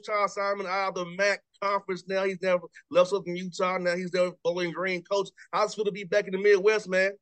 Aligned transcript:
Coach, 0.00 0.28
Simon, 0.28 0.66
out 0.66 0.88
of 0.88 0.94
the 0.94 1.04
MAC 1.16 1.40
conference. 1.62 2.04
Now 2.06 2.24
he's 2.24 2.40
never 2.42 2.62
left 2.90 3.10
Southern 3.10 3.36
Utah. 3.36 3.78
Now 3.78 3.96
he's 3.96 4.10
there 4.10 4.30
Bowling 4.42 4.72
Green. 4.72 5.02
Coach, 5.02 5.28
how's 5.52 5.72
it 5.72 5.76
feel 5.76 5.84
to 5.84 5.92
be 5.92 6.04
back 6.04 6.26
in 6.26 6.32
the 6.32 6.38
Midwest, 6.38 6.88
man? 6.88 7.12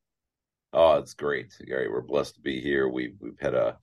Oh, 0.73 0.95
it's 0.95 1.13
great. 1.13 1.55
Gary, 1.65 1.87
we're 1.87 2.01
blessed 2.01 2.35
to 2.35 2.41
be 2.41 2.59
here. 2.59 2.87
We've 2.87 3.15
we've 3.19 3.39
had 3.39 3.53
a 3.53 3.77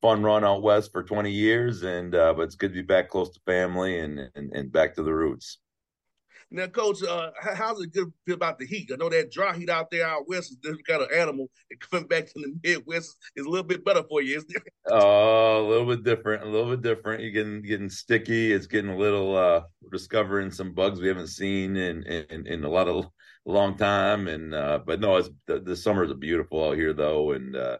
fun 0.00 0.22
run 0.22 0.44
out 0.44 0.62
west 0.62 0.90
for 0.90 1.04
20 1.04 1.30
years, 1.30 1.84
and 1.84 2.14
uh, 2.14 2.34
but 2.34 2.42
it's 2.42 2.56
good 2.56 2.70
to 2.70 2.74
be 2.74 2.82
back 2.82 3.08
close 3.08 3.30
to 3.30 3.40
family 3.46 4.00
and 4.00 4.28
and, 4.34 4.52
and 4.52 4.72
back 4.72 4.94
to 4.96 5.02
the 5.02 5.14
roots. 5.14 5.58
Now, 6.52 6.66
Coach, 6.66 7.02
uh, 7.02 7.30
how's 7.40 7.80
it 7.82 7.92
good 7.92 8.12
about 8.30 8.58
the 8.58 8.66
heat? 8.66 8.90
I 8.92 8.96
know 8.96 9.08
that 9.08 9.32
dry 9.32 9.56
heat 9.56 9.70
out 9.70 9.90
there 9.90 10.06
out 10.06 10.28
west 10.28 10.50
is 10.50 10.56
different 10.58 10.86
kind 10.86 11.02
of 11.02 11.10
animal. 11.10 11.48
And 11.70 11.80
coming 11.80 12.06
back 12.06 12.26
to 12.26 12.32
the 12.36 12.54
Midwest 12.62 13.16
is 13.36 13.46
a 13.46 13.48
little 13.48 13.66
bit 13.66 13.84
better 13.84 14.02
for 14.08 14.20
you, 14.22 14.36
isn't 14.36 14.54
it? 14.54 14.62
Oh, 14.90 15.64
a 15.64 15.68
little 15.68 15.86
bit 15.86 16.02
different, 16.04 16.42
a 16.42 16.48
little 16.48 16.70
bit 16.76 16.82
different. 16.82 17.22
You're 17.22 17.30
getting 17.30 17.62
getting 17.62 17.88
sticky. 17.88 18.52
It's 18.52 18.66
getting 18.66 18.90
a 18.90 18.96
little. 18.96 19.36
uh 19.36 19.62
discovering 19.90 20.50
some 20.50 20.72
bugs 20.72 21.00
we 21.00 21.08
haven't 21.08 21.26
seen 21.28 21.76
in 21.76 22.02
in, 22.04 22.46
in 22.46 22.64
a 22.64 22.68
lot 22.68 22.88
of 22.88 23.06
long 23.46 23.76
time. 23.76 24.28
And 24.28 24.54
uh 24.54 24.80
but 24.84 25.00
no, 25.00 25.16
it's 25.16 25.30
the, 25.46 25.60
the 25.60 25.76
summers 25.76 26.10
are 26.10 26.14
beautiful 26.14 26.64
out 26.68 26.76
here 26.76 26.92
though, 26.92 27.32
and 27.32 27.56
uh 27.56 27.78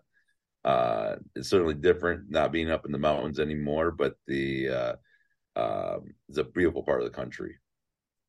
uh 0.65 1.16
it's 1.34 1.49
certainly 1.49 1.75
different 1.75 2.31
not 2.31 2.53
being 2.53 2.71
up 2.71 2.87
in 2.87 2.93
the 2.93 2.99
mountains 2.99 3.41
anymore. 3.41 3.91
But 3.91 4.15
the 4.27 4.69
uh 4.69 4.94
um 5.56 6.15
it's 6.28 6.39
a 6.39 6.44
beautiful 6.44 6.83
part 6.84 7.03
of 7.03 7.06
the 7.10 7.16
country. 7.16 7.56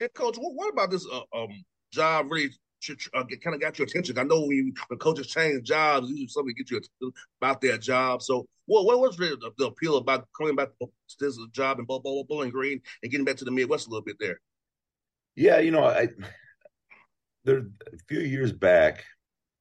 And 0.04 0.14
Coach, 0.14 0.36
what, 0.38 0.54
what 0.54 0.74
about 0.74 0.92
this 0.92 1.08
uh, 1.10 1.22
um 1.34 1.64
job 1.94 2.30
really 2.30 2.52
uh, 3.14 3.24
kind 3.42 3.56
of 3.56 3.62
got 3.62 3.80
your 3.80 3.88
attention? 3.88 4.20
I 4.20 4.24
know 4.24 4.42
when, 4.42 4.52
you, 4.52 4.74
when 4.90 5.00
coaches 5.00 5.28
change 5.28 5.64
jobs, 5.64 6.10
usually 6.10 6.28
something 6.28 6.54
get 6.58 6.70
you 6.70 6.82
about 7.42 7.62
their 7.62 7.78
job. 7.78 8.22
So, 8.22 8.46
what 8.66 8.86
what 8.86 9.00
was 9.00 9.18
really 9.18 9.38
the, 9.38 9.52
the 9.58 9.68
appeal 9.68 9.96
about 9.96 10.28
coming 10.38 10.56
back 10.56 10.70
to 10.82 10.90
this 11.20 11.40
job 11.54 11.80
in 11.80 11.86
Bow- 11.86 12.02
Bow- 12.02 12.26
Bowling 12.26 12.50
Green 12.50 12.82
and 13.02 13.12
getting 13.12 13.24
back 13.24 13.38
to 13.38 13.46
the 13.46 13.52
Midwest 13.52 13.88
a 13.88 13.92
little 13.92 14.04
bit 14.04 14.18
there? 14.20 14.42
Yeah, 15.36 15.60
you 15.60 15.72
know, 15.72 15.86
I 15.86 16.10
there 17.46 17.60
a 17.60 17.98
few 18.10 18.20
years 18.20 18.52
back, 18.52 19.06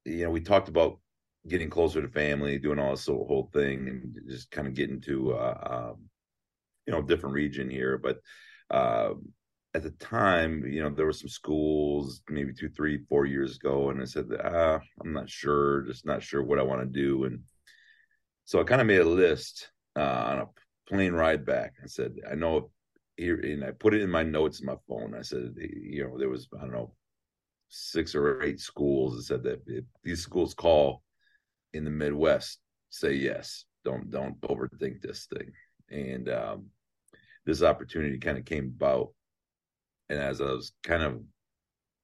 you 0.05 0.25
know, 0.25 0.31
we 0.31 0.41
talked 0.41 0.69
about 0.69 0.99
getting 1.47 1.71
closer 1.71 2.03
to 2.03 2.09
family, 2.09 2.59
doing 2.59 2.81
all 2.81 2.91
this 2.91 3.07
whole 3.07 3.49
thing, 3.53 3.89
and 3.89 4.19
just 4.29 4.51
kind 4.51 4.67
of 4.67 4.75
getting 4.75 5.01
to 5.03 5.35
uh, 5.35 5.93
um, 5.93 6.09
you 6.87 6.93
know, 6.93 6.99
a 6.99 7.07
different 7.07 7.35
region 7.35 7.71
here. 7.71 7.97
But 7.97 8.19
uh, 8.69 9.15
at 9.75 9.83
the 9.83 9.91
time, 9.91 10.65
you 10.67 10.83
know, 10.83 10.91
there 10.91 11.07
were 11.07 11.13
some 11.13 11.29
schools 11.29 12.23
maybe 12.29 12.53
two, 12.53 12.69
three, 12.69 12.99
four 13.09 13.25
years 13.25 13.57
ago, 13.57 13.91
and 13.91 14.01
I 14.03 14.05
said, 14.05 14.27
ah, 14.45 14.81
I'm 15.01 15.13
not 15.13 15.31
sure, 15.31 15.83
just 15.83 16.05
not 16.05 16.23
sure 16.23 16.43
what 16.43 16.59
I 16.59 16.63
want 16.63 16.81
to 16.83 16.87
do, 16.87 17.25
and 17.25 17.41
so 18.45 18.61
I 18.61 18.65
kind 18.65 18.81
of 18.81 18.87
made 18.87 19.01
a 19.01 19.05
list 19.05 19.71
uh, 19.97 20.01
on 20.01 20.39
a 20.41 20.47
plane 20.89 21.13
ride 21.13 21.47
back. 21.47 21.75
I 21.83 21.87
said, 21.87 22.17
I 22.31 22.35
know 22.35 22.71
here, 23.17 23.39
and 23.41 23.65
I 23.65 23.71
put 23.71 23.95
it 23.95 24.03
in 24.03 24.11
my 24.11 24.23
notes 24.23 24.61
in 24.61 24.67
my 24.67 24.77
phone. 24.89 25.15
I 25.15 25.23
said, 25.23 25.55
you 25.57 26.05
know, 26.05 26.19
there 26.19 26.29
was 26.29 26.49
I 26.59 26.63
don't 26.63 26.73
know 26.73 26.95
six 27.69 28.15
or 28.15 28.43
eight 28.43 28.61
schools 28.61 29.17
that 29.17 29.23
said 29.23 29.43
that 29.45 29.63
if 29.67 29.85
these 30.05 30.21
schools 30.21 30.55
call 30.55 31.03
in 31.73 31.85
the 31.85 31.91
Midwest, 31.91 32.59
say 32.91 33.15
yes. 33.15 33.65
Don't 33.85 34.11
don't 34.11 34.41
overthink 34.43 35.01
this 35.01 35.27
thing. 35.27 35.53
And 35.91 36.29
um, 36.29 36.67
this 37.45 37.63
opportunity 37.63 38.19
kind 38.19 38.39
of 38.39 38.45
came 38.45 38.73
about, 38.77 39.09
and 40.13 40.21
as 40.21 40.41
I 40.41 40.47
was 40.47 40.73
kind 40.85 41.03
of 41.03 41.13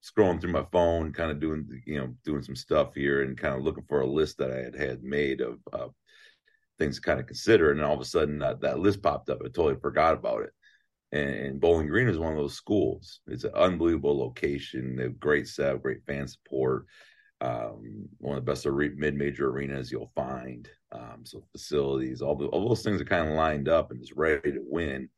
scrolling 0.03 0.41
through 0.41 0.53
my 0.53 0.67
phone, 0.73 1.13
kind 1.13 1.31
of 1.31 1.41
doing 1.41 1.67
you 1.87 1.99
know 1.99 2.15
doing 2.25 2.43
some 2.43 2.57
stuff 2.57 2.95
here, 2.95 3.23
and 3.23 3.39
kind 3.39 3.55
of 3.55 3.63
looking 3.63 3.85
for 3.89 4.01
a 4.01 4.07
list 4.07 4.39
that 4.39 4.51
I 4.51 4.61
had 4.67 4.77
had 4.77 5.03
made 5.03 5.41
of 5.41 5.59
uh, 5.73 5.89
things 6.79 6.97
to 6.97 7.03
kind 7.03 7.21
of 7.21 7.27
consider, 7.27 7.71
and 7.73 7.83
all 7.83 7.95
of 7.95 8.01
a 8.01 8.05
sudden 8.05 8.39
that, 8.41 8.61
that 8.63 8.79
list 8.79 9.03
popped 9.03 9.31
up. 9.31 9.39
I 9.41 9.49
totally 9.49 9.81
forgot 9.81 10.15
about 10.15 10.43
it. 10.43 10.53
And 11.11 11.61
Bowling 11.61 11.89
Green 11.89 12.09
is 12.09 12.19
one 12.19 12.33
of 12.33 12.39
those 12.39 12.55
schools. 12.55 13.21
It's 13.27 13.45
an 13.45 13.55
unbelievable 13.55 14.19
location. 14.19 14.97
They 14.97 15.05
have 15.05 15.19
great 15.19 15.49
staff, 15.49 15.83
great 15.83 16.05
fan 16.07 16.29
support. 16.29 16.87
um, 17.41 18.09
one 18.19 18.37
of 18.37 18.45
the 18.45 18.51
best 18.51 18.67
mid-major 18.67 19.49
arenas 19.49 19.93
you'll 19.93 20.13
find. 20.15 20.69
Um, 20.93 21.23
so 21.25 21.45
facilities, 21.53 22.21
all 22.23 22.35
the, 22.35 22.47
all 22.47 22.69
those 22.69 22.83
things 22.83 23.01
are 23.01 23.05
kind 23.07 23.29
of 23.29 23.35
lined 23.37 23.69
up 23.69 23.91
and 23.91 24.03
is 24.03 24.13
ready 24.17 24.53
to 24.53 24.63
win. 24.63 25.09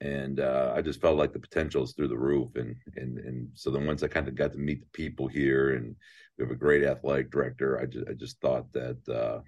And 0.00 0.40
uh, 0.40 0.74
I 0.76 0.82
just 0.82 1.00
felt 1.00 1.16
like 1.16 1.32
the 1.32 1.38
potential 1.38 1.82
is 1.82 1.92
through 1.92 2.08
the 2.08 2.18
roof. 2.18 2.56
And 2.56 2.76
and 2.96 3.18
and 3.18 3.48
so 3.54 3.70
then 3.70 3.86
once 3.86 4.02
I 4.02 4.08
kind 4.08 4.28
of 4.28 4.34
got 4.34 4.52
to 4.52 4.58
meet 4.58 4.80
the 4.80 4.88
people 4.92 5.26
here, 5.26 5.74
and 5.74 5.96
we 6.36 6.44
have 6.44 6.52
a 6.52 6.56
great 6.56 6.84
athletic 6.84 7.30
director, 7.30 7.80
I 7.80 7.86
just 7.86 8.08
I 8.08 8.12
just 8.12 8.40
thought 8.40 8.70
that 8.74 8.98
uh, 9.08 9.40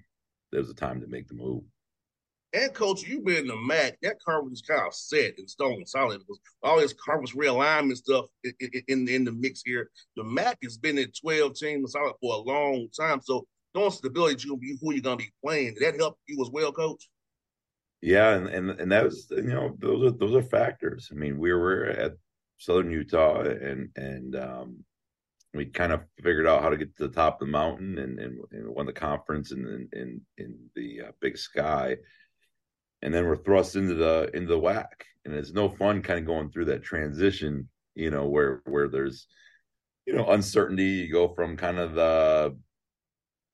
there 0.51 0.61
was 0.61 0.71
a 0.71 0.75
time 0.75 1.01
to 1.01 1.07
make 1.07 1.27
the 1.27 1.35
move. 1.35 1.63
And 2.51 2.73
coach, 2.73 3.03
you've 3.03 3.25
been 3.25 3.43
in 3.43 3.47
the 3.47 3.55
MAC. 3.55 3.99
That 4.01 4.19
conference 4.25 4.61
is 4.61 4.67
kind 4.67 4.87
of 4.87 4.93
set 4.95 5.37
in 5.37 5.47
stone, 5.47 5.85
solid. 5.85 6.21
Because 6.21 6.39
all 6.63 6.79
this 6.79 6.93
conference 6.93 7.35
realignment 7.35 7.97
stuff 7.97 8.25
in, 8.43 8.71
in, 8.87 9.07
in 9.07 9.23
the 9.23 9.31
mix 9.31 9.61
here. 9.63 9.91
The 10.15 10.23
MAC 10.23 10.57
has 10.63 10.77
been 10.77 10.97
in 10.97 11.11
twelve 11.11 11.53
teams 11.53 11.91
solid 11.91 12.15
for 12.19 12.33
a 12.33 12.37
long 12.37 12.87
time. 12.99 13.21
So 13.21 13.45
knowing 13.75 13.91
stability, 13.91 14.47
you 14.47 14.79
who 14.81 14.93
you're 14.93 15.03
to 15.03 15.15
be 15.15 15.31
playing, 15.45 15.75
did 15.75 15.83
that 15.83 15.99
help 15.99 16.17
you 16.27 16.41
as 16.41 16.49
well, 16.49 16.71
coach? 16.71 17.07
Yeah, 18.01 18.33
and 18.35 18.47
and 18.47 18.69
and 18.71 18.91
that 18.91 19.03
was 19.03 19.27
you 19.29 19.43
know 19.43 19.75
those 19.79 20.05
are 20.05 20.17
those 20.17 20.35
are 20.35 20.41
factors. 20.41 21.09
I 21.11 21.15
mean, 21.15 21.37
we 21.37 21.51
were 21.53 21.85
at 21.85 22.13
Southern 22.57 22.91
Utah, 22.91 23.41
and 23.41 23.89
and 23.95 24.35
um, 24.35 24.83
we 25.53 25.65
kind 25.65 25.91
of 25.91 26.01
figured 26.21 26.47
out 26.47 26.61
how 26.61 26.69
to 26.69 26.77
get 26.77 26.95
to 26.97 27.07
the 27.07 27.13
top 27.13 27.41
of 27.41 27.47
the 27.47 27.51
mountain, 27.51 27.97
and 27.97 28.19
and, 28.19 28.39
and 28.51 28.69
won 28.69 28.85
the 28.85 28.93
conference, 28.93 29.51
in 29.51 29.89
in, 29.93 30.21
in 30.37 30.55
the 30.75 31.01
uh, 31.07 31.11
Big 31.19 31.37
Sky 31.37 31.97
and 33.01 33.13
then 33.13 33.25
we're 33.25 33.35
thrust 33.35 33.75
into 33.75 33.95
the 33.95 34.29
into 34.33 34.47
the 34.47 34.59
WAC, 34.59 34.87
and 35.25 35.33
it's 35.33 35.51
no 35.53 35.69
fun 35.69 36.01
kind 36.01 36.19
of 36.19 36.25
going 36.25 36.51
through 36.51 36.65
that 36.65 36.83
transition, 36.83 37.69
you 37.95 38.09
know, 38.11 38.27
where 38.27 38.61
where 38.65 38.87
there's 38.87 39.27
you 40.05 40.13
know 40.13 40.29
uncertainty. 40.29 40.83
You 40.83 41.11
go 41.11 41.29
from 41.29 41.57
kind 41.57 41.79
of 41.79 41.93
the 41.93 42.57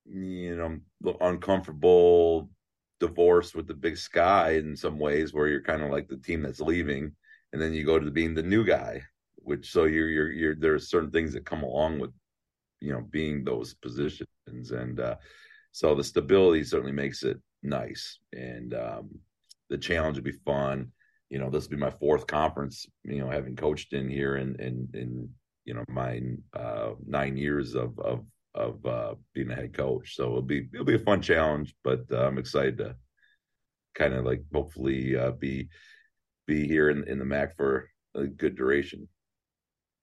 you 0.05 0.55
know 0.55 1.15
uncomfortable 1.21 2.49
divorce 2.99 3.53
with 3.53 3.67
the 3.67 3.73
big 3.73 3.97
sky 3.97 4.51
in 4.51 4.75
some 4.75 4.99
ways, 4.99 5.33
where 5.33 5.47
you're 5.47 5.61
kind 5.61 5.81
of 5.81 5.91
like 5.91 6.07
the 6.07 6.17
team 6.17 6.41
that's 6.41 6.59
leaving, 6.61 7.11
and 7.53 7.61
then 7.61 7.73
you 7.73 7.85
go 7.85 7.99
to 7.99 8.11
being 8.11 8.33
the 8.33 8.43
new 8.43 8.65
guy, 8.65 9.01
which 9.35 9.71
so 9.71 9.85
you're 9.85 10.09
you're 10.09 10.31
you're 10.31 10.55
there's 10.55 10.89
certain 10.89 11.11
things 11.11 11.33
that 11.33 11.45
come 11.45 11.63
along 11.63 11.99
with 11.99 12.11
you 12.81 12.91
know 12.91 13.01
being 13.09 13.43
those 13.43 13.73
positions 13.75 14.27
and 14.71 14.99
uh 14.99 15.15
so 15.71 15.95
the 15.95 16.03
stability 16.03 16.63
certainly 16.63 16.91
makes 16.91 17.23
it 17.23 17.39
nice 17.63 18.19
and 18.33 18.73
um 18.73 19.09
the 19.69 19.77
challenge 19.77 20.17
would 20.17 20.23
be 20.23 20.31
fun. 20.31 20.91
You 21.29 21.39
know, 21.39 21.49
this 21.49 21.63
will 21.63 21.71
be 21.71 21.77
my 21.77 21.91
fourth 21.91 22.27
conference. 22.27 22.85
You 23.03 23.19
know, 23.19 23.29
having 23.29 23.55
coached 23.55 23.93
in 23.93 24.09
here 24.09 24.35
and 24.35 24.59
in 24.59 24.89
in 24.93 25.29
you 25.65 25.73
know 25.73 25.83
my 25.89 26.21
uh, 26.53 26.91
nine 27.05 27.37
years 27.37 27.75
of 27.75 27.97
of 27.99 28.23
of 28.55 28.83
uh, 28.85 29.15
being 29.33 29.51
a 29.51 29.55
head 29.55 29.73
coach. 29.73 30.15
So 30.15 30.23
it'll 30.23 30.41
be 30.41 30.67
it'll 30.73 30.85
be 30.85 30.95
a 30.95 30.99
fun 30.99 31.21
challenge, 31.21 31.75
but 31.83 32.05
uh, 32.11 32.25
I'm 32.25 32.37
excited 32.37 32.77
to 32.79 32.95
kind 33.93 34.13
of 34.13 34.25
like 34.25 34.43
hopefully 34.53 35.15
uh, 35.15 35.31
be 35.31 35.69
be 36.47 36.67
here 36.67 36.89
in 36.89 37.07
in 37.07 37.19
the 37.19 37.25
MAC 37.25 37.55
for 37.55 37.89
a 38.15 38.25
good 38.25 38.55
duration. 38.55 39.07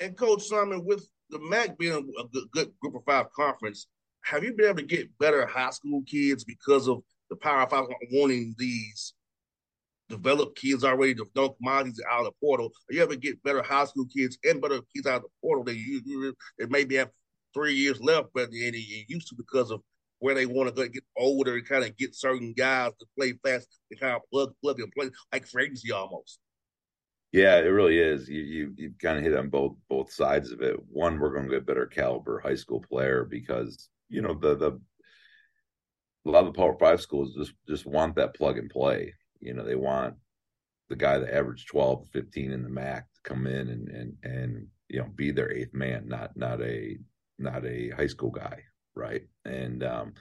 And 0.01 0.17
Coach 0.17 0.45
Simon, 0.45 0.85
with 0.85 1.07
the 1.31 1.39
MAC 1.39 1.79
being 1.79 1.95
a 1.95 2.25
good, 2.29 2.45
good 2.53 2.73
Group 2.81 2.97
of 2.97 3.05
Five 3.05 3.33
conference, 3.33 3.87
have 4.25 4.45
you 4.45 4.53
been 4.53 4.67
able 4.67 4.79
to 4.79 4.83
get 4.85 5.17
better 5.19 5.47
high 5.47 5.71
school 5.71 6.03
kids 6.07 6.45
because 6.45 6.89
of 6.89 7.03
the 7.31 7.37
Power 7.37 7.67
Five 7.69 7.87
wanting 8.13 8.55
these 8.59 9.15
develop 10.13 10.55
kids 10.55 10.85
already 10.85 11.15
to 11.15 11.27
know 11.35 11.49
commodities 11.51 12.01
out 12.11 12.21
of 12.21 12.27
the 12.27 12.33
portal. 12.41 12.67
Or 12.67 12.95
you 12.95 13.03
ever 13.03 13.17
get 13.17 13.43
better 13.43 13.63
high 13.63 13.87
school 13.87 14.05
kids 14.15 14.37
and 14.45 14.61
better 14.61 14.81
kids 14.95 15.07
out 15.07 15.17
of 15.17 15.23
the 15.23 15.29
portal 15.41 15.65
than 15.65 15.77
you, 15.77 16.03
you 16.05 16.35
they 16.59 16.67
maybe 16.67 16.97
have 16.97 17.09
three 17.55 17.75
years 17.75 18.01
left, 18.01 18.29
but 18.35 18.51
they 18.51 19.05
used 19.09 19.29
to 19.29 19.35
because 19.35 19.71
of 19.71 19.81
where 20.19 20.35
they 20.35 20.47
want 20.47 20.69
to 20.69 20.75
go 20.75 20.89
get 20.89 21.03
older 21.17 21.55
and 21.55 21.69
kind 21.69 21.85
of 21.85 21.97
get 21.97 22.15
certain 22.15 22.53
guys 22.53 22.93
to 23.01 23.07
play 23.19 23.33
fast 23.45 23.67
and 23.91 23.99
kind 23.99 24.15
of 24.15 24.23
plug 24.33 24.55
plug 24.63 24.79
and 24.81 24.93
play 24.93 25.11
like 25.33 25.47
free 25.47 25.75
almost. 25.93 26.39
Yeah, 27.33 27.57
it 27.57 27.63
really 27.63 27.99
is. 27.99 28.29
You 28.29 28.43
you 28.43 28.75
you 28.77 28.93
kind 29.01 29.19
of 29.19 29.25
hit 29.25 29.37
on 29.37 29.49
both 29.49 29.75
both 29.89 30.13
sides 30.13 30.53
of 30.53 30.61
it. 30.61 30.77
One, 30.89 31.19
we're 31.19 31.33
going 31.33 31.49
to 31.49 31.51
get 31.51 31.67
better 31.67 31.87
caliber 31.87 32.41
high 32.41 32.55
school 32.55 32.85
player 32.89 33.25
because 33.25 33.89
you 34.09 34.21
know 34.23 34.35
the 34.35 34.55
the 34.55 34.81
a 36.25 36.31
lot 36.31 36.45
of 36.45 36.53
the 36.53 36.59
Power 36.59 36.77
Five 36.79 37.01
schools 37.01 37.35
just 37.35 37.55
just 37.67 37.87
want 37.87 38.15
that 38.17 38.35
plug 38.35 38.59
and 38.59 38.71
play. 38.71 39.15
You 39.41 39.55
know, 39.55 39.65
they 39.65 39.75
want 39.75 40.15
the 40.89 40.97
guy 40.97 41.19
that 41.19 41.35
averaged 41.35 41.69
12 41.69 42.07
15 42.13 42.53
in 42.53 42.63
the 42.63 42.69
MAC 42.69 43.07
to 43.15 43.21
come 43.25 43.47
in 43.47 43.69
and 43.69 43.89
and 43.89 44.17
and 44.23 44.67
you 44.89 45.01
know 45.01 45.09
be 45.17 45.31
their 45.31 45.51
eighth 45.51 45.73
man, 45.73 46.07
not 46.07 46.37
not 46.37 46.61
a 46.61 46.99
not 47.43 47.67
a 47.67 47.91
high 47.91 48.07
school 48.07 48.31
guy, 48.31 48.63
right? 48.95 49.23
And 49.45 49.83
um, 49.83 50.15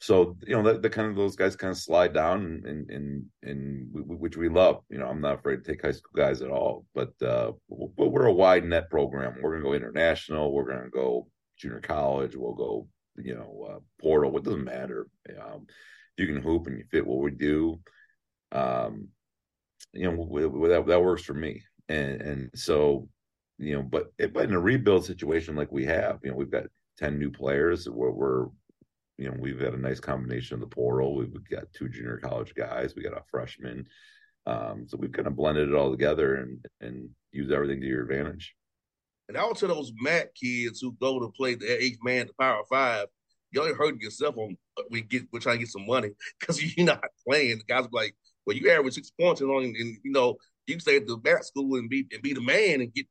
so 0.00 0.36
you 0.46 0.54
know 0.54 0.62
the, 0.62 0.80
the 0.80 0.90
kind 0.90 1.08
of 1.08 1.16
those 1.16 1.36
guys 1.36 1.56
kind 1.56 1.70
of 1.70 1.78
slide 1.78 2.14
down 2.14 2.62
and 2.64 2.90
and 2.90 3.26
and 3.42 3.88
which 3.92 4.36
we 4.36 4.48
love. 4.48 4.82
You 4.88 4.98
know, 4.98 5.06
I'm 5.06 5.20
not 5.20 5.38
afraid 5.38 5.56
to 5.56 5.62
take 5.62 5.82
high 5.82 5.92
school 5.92 6.12
guys 6.16 6.42
at 6.42 6.50
all, 6.50 6.86
but 6.94 7.12
uh, 7.22 7.52
but 7.68 8.08
we're 8.08 8.26
a 8.26 8.32
wide 8.32 8.64
net 8.64 8.90
program. 8.90 9.36
We're 9.40 9.52
gonna 9.52 9.64
go 9.64 9.74
international. 9.74 10.52
We're 10.52 10.70
gonna 10.70 10.90
go 10.90 11.28
junior 11.58 11.80
college. 11.80 12.36
We'll 12.36 12.54
go 12.54 12.88
you 13.16 13.34
know 13.34 13.68
uh, 13.70 13.78
portal. 14.00 14.36
It 14.36 14.44
doesn't 14.44 14.64
matter. 14.64 15.06
Um, 15.40 15.66
you 16.16 16.26
can 16.26 16.42
hoop 16.42 16.66
and 16.66 16.78
you 16.78 16.84
fit 16.90 17.06
what 17.06 17.22
we 17.22 17.30
do 17.30 17.80
um, 18.52 19.08
you 19.92 20.10
know, 20.10 20.68
that 20.68 20.86
that 20.86 21.02
works 21.02 21.22
for 21.22 21.34
me. 21.34 21.62
And 21.88 22.20
and 22.20 22.50
so, 22.54 23.08
you 23.60 23.76
know, 23.76 23.82
but 23.82 24.12
but 24.32 24.44
in 24.44 24.54
a 24.54 24.60
rebuild 24.60 25.04
situation 25.04 25.54
like 25.54 25.70
we 25.70 25.84
have, 25.84 26.18
you 26.24 26.30
know, 26.30 26.36
we've 26.36 26.50
got 26.50 26.64
ten 26.98 27.18
new 27.18 27.30
players 27.30 27.88
where 27.88 28.10
we're, 28.10 28.46
you 29.18 29.30
know, 29.30 29.36
we've 29.38 29.60
got 29.60 29.74
a 29.74 29.80
nice 29.80 30.00
combination 30.00 30.54
of 30.54 30.60
the 30.60 30.66
portal. 30.66 31.14
We've 31.14 31.32
got 31.48 31.72
two 31.74 31.88
junior 31.88 32.16
college 32.16 32.54
guys. 32.54 32.94
We 32.96 33.02
got 33.02 33.18
a 33.18 33.22
freshman. 33.30 33.86
Um, 34.46 34.86
so 34.88 34.96
we've 34.96 35.12
kind 35.12 35.28
of 35.28 35.36
blended 35.36 35.68
it 35.68 35.74
all 35.74 35.90
together 35.90 36.36
and 36.36 36.64
and 36.80 37.10
use 37.32 37.52
everything 37.52 37.82
to 37.82 37.86
your 37.86 38.02
advantage. 38.02 38.54
And 39.28 39.36
also 39.36 39.66
those 39.66 39.92
MAC 40.00 40.34
kids 40.34 40.80
who 40.80 40.96
go 41.00 41.20
to 41.20 41.28
play 41.28 41.54
the 41.54 41.82
eighth 41.82 41.98
man, 42.02 42.26
the 42.26 42.32
Power 42.40 42.62
Five, 42.68 43.08
you 43.52 43.60
only 43.60 43.74
hurting 43.74 44.00
yourself 44.00 44.38
on 44.38 44.56
we 44.90 45.02
get 45.02 45.24
we're 45.32 45.40
trying 45.40 45.56
to 45.56 45.64
get 45.64 45.68
some 45.68 45.86
money 45.86 46.10
because 46.40 46.62
you're 46.76 46.86
not 46.86 47.04
playing. 47.28 47.58
The 47.58 47.64
guys 47.64 47.84
are 47.84 47.90
like, 47.92 48.16
well, 48.46 48.56
you 48.56 48.70
average 48.70 48.94
six 48.94 49.10
points 49.10 49.42
and, 49.42 49.50
and 49.50 49.76
you 50.02 50.12
know 50.12 50.36
you 50.66 50.80
stay 50.80 50.96
at 50.96 51.06
the 51.06 51.18
bat 51.18 51.44
school 51.44 51.76
and 51.76 51.90
be 51.90 52.06
and 52.10 52.22
be 52.22 52.32
the 52.32 52.40
man 52.40 52.80
and 52.80 52.94
get 52.94 53.06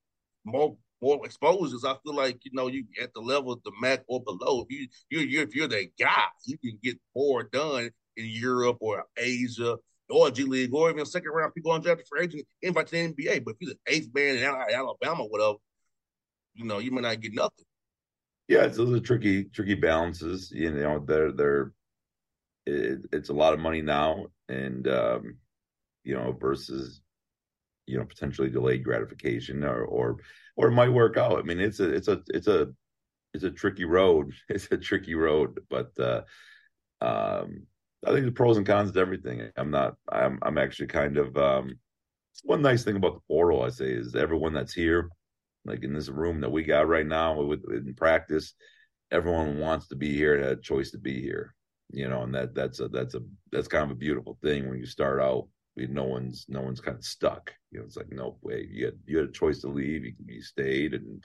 more 0.51 0.77
more 1.01 1.25
exposures. 1.25 1.85
I 1.85 1.95
feel 2.03 2.15
like 2.15 2.43
you 2.43 2.51
know 2.53 2.67
you 2.67 2.85
at 3.01 3.13
the 3.13 3.21
level 3.21 3.51
of 3.51 3.63
the 3.63 3.71
MAC 3.81 4.01
or 4.07 4.21
below. 4.23 4.65
If 4.67 4.71
you 4.71 4.87
you 5.09 5.19
you 5.19 5.41
if 5.41 5.55
you're 5.55 5.67
that 5.67 5.89
guy, 5.99 6.25
you 6.45 6.57
can 6.57 6.77
get 6.83 6.97
more 7.15 7.43
done 7.43 7.89
in 8.17 8.25
Europe 8.25 8.77
or 8.81 9.05
Asia 9.17 9.77
or 10.09 10.31
G 10.31 10.43
League 10.43 10.73
or 10.73 10.89
even 10.89 11.05
second 11.05 11.31
round 11.31 11.53
people 11.53 11.71
undrafted 11.71 12.07
for 12.07 12.19
agent 12.19 12.45
invite 12.61 12.87
to 12.87 12.91
the 12.91 13.13
NBA. 13.13 13.45
But 13.45 13.55
if 13.55 13.57
you're 13.61 13.73
the 13.73 13.93
eighth 13.93 14.09
man 14.13 14.37
in 14.37 14.43
Alabama, 14.43 15.23
whatever, 15.25 15.57
you 16.53 16.65
know 16.65 16.79
you 16.79 16.91
might 16.91 17.01
not 17.01 17.21
get 17.21 17.33
nothing. 17.33 17.65
Yeah, 18.47 18.63
it's 18.63 18.77
those 18.77 18.91
are 18.91 18.99
tricky 18.99 19.45
tricky 19.45 19.75
balances. 19.75 20.51
You 20.53 20.71
know, 20.71 21.03
they're 21.05 21.31
they're 21.31 21.71
it, 22.65 22.99
it's 23.11 23.29
a 23.29 23.33
lot 23.33 23.53
of 23.53 23.59
money 23.59 23.81
now, 23.81 24.25
and 24.47 24.87
um, 24.87 25.37
you 26.03 26.15
know, 26.15 26.31
versus 26.31 27.01
you 27.89 27.97
know 27.97 28.05
potentially 28.05 28.49
delayed 28.49 28.83
gratification 28.83 29.63
or 29.63 29.83
or 29.83 30.17
or 30.55 30.67
it 30.67 30.73
might 30.73 30.89
work 30.89 31.17
out. 31.17 31.39
I 31.39 31.41
mean, 31.43 31.59
it's 31.59 31.79
a 31.79 31.89
it's 31.89 32.07
a 32.07 32.21
it's 32.29 32.47
a 32.47 32.69
it's 33.33 33.43
a 33.43 33.51
tricky 33.51 33.85
road. 33.85 34.33
It's 34.49 34.71
a 34.71 34.77
tricky 34.77 35.15
road, 35.15 35.59
but 35.69 35.91
uh, 35.99 36.21
um, 37.01 37.67
I 38.05 38.11
think 38.11 38.25
the 38.25 38.31
pros 38.31 38.57
and 38.57 38.65
cons 38.65 38.91
to 38.91 38.99
everything. 38.99 39.49
I'm 39.57 39.71
not. 39.71 39.95
I'm 40.11 40.39
I'm 40.41 40.57
actually 40.57 40.87
kind 40.87 41.17
of 41.17 41.35
um, 41.37 41.79
one 42.43 42.61
nice 42.61 42.83
thing 42.83 42.95
about 42.95 43.15
the 43.15 43.21
portal. 43.27 43.63
I 43.63 43.69
say 43.69 43.91
is 43.91 44.15
everyone 44.15 44.53
that's 44.53 44.73
here, 44.73 45.09
like 45.65 45.83
in 45.83 45.93
this 45.93 46.09
room 46.09 46.41
that 46.41 46.51
we 46.51 46.63
got 46.63 46.87
right 46.87 47.07
now 47.07 47.41
with 47.41 47.63
in 47.71 47.93
practice, 47.95 48.53
everyone 49.11 49.59
wants 49.59 49.87
to 49.89 49.95
be 49.95 50.15
here 50.15 50.35
and 50.35 50.43
had 50.43 50.59
a 50.59 50.61
choice 50.61 50.91
to 50.91 50.97
be 50.99 51.21
here 51.21 51.55
you 51.91 52.07
know, 52.07 52.23
and 52.23 52.33
that 52.35 52.53
that's 52.53 52.79
a 52.79 52.87
that's 52.87 53.15
a 53.15 53.21
that's 53.51 53.67
kind 53.67 53.83
of 53.83 53.91
a 53.91 53.95
beautiful 53.95 54.37
thing 54.41 54.69
when 54.69 54.77
you 54.79 54.85
start 54.85 55.21
out. 55.21 55.47
No 55.75 56.03
one's 56.03 56.45
no 56.49 56.61
one's 56.61 56.81
kind 56.81 56.97
of 56.97 57.05
stuck. 57.05 57.53
You 57.71 57.79
know, 57.79 57.85
it's 57.85 57.95
like 57.95 58.11
no 58.11 58.37
way. 58.41 58.67
You 58.69 58.85
had 58.85 58.99
you 59.05 59.17
had 59.17 59.29
a 59.29 59.31
choice 59.31 59.61
to 59.61 59.67
leave. 59.67 60.03
You, 60.03 60.13
you 60.25 60.41
stayed, 60.41 60.93
and 60.93 61.23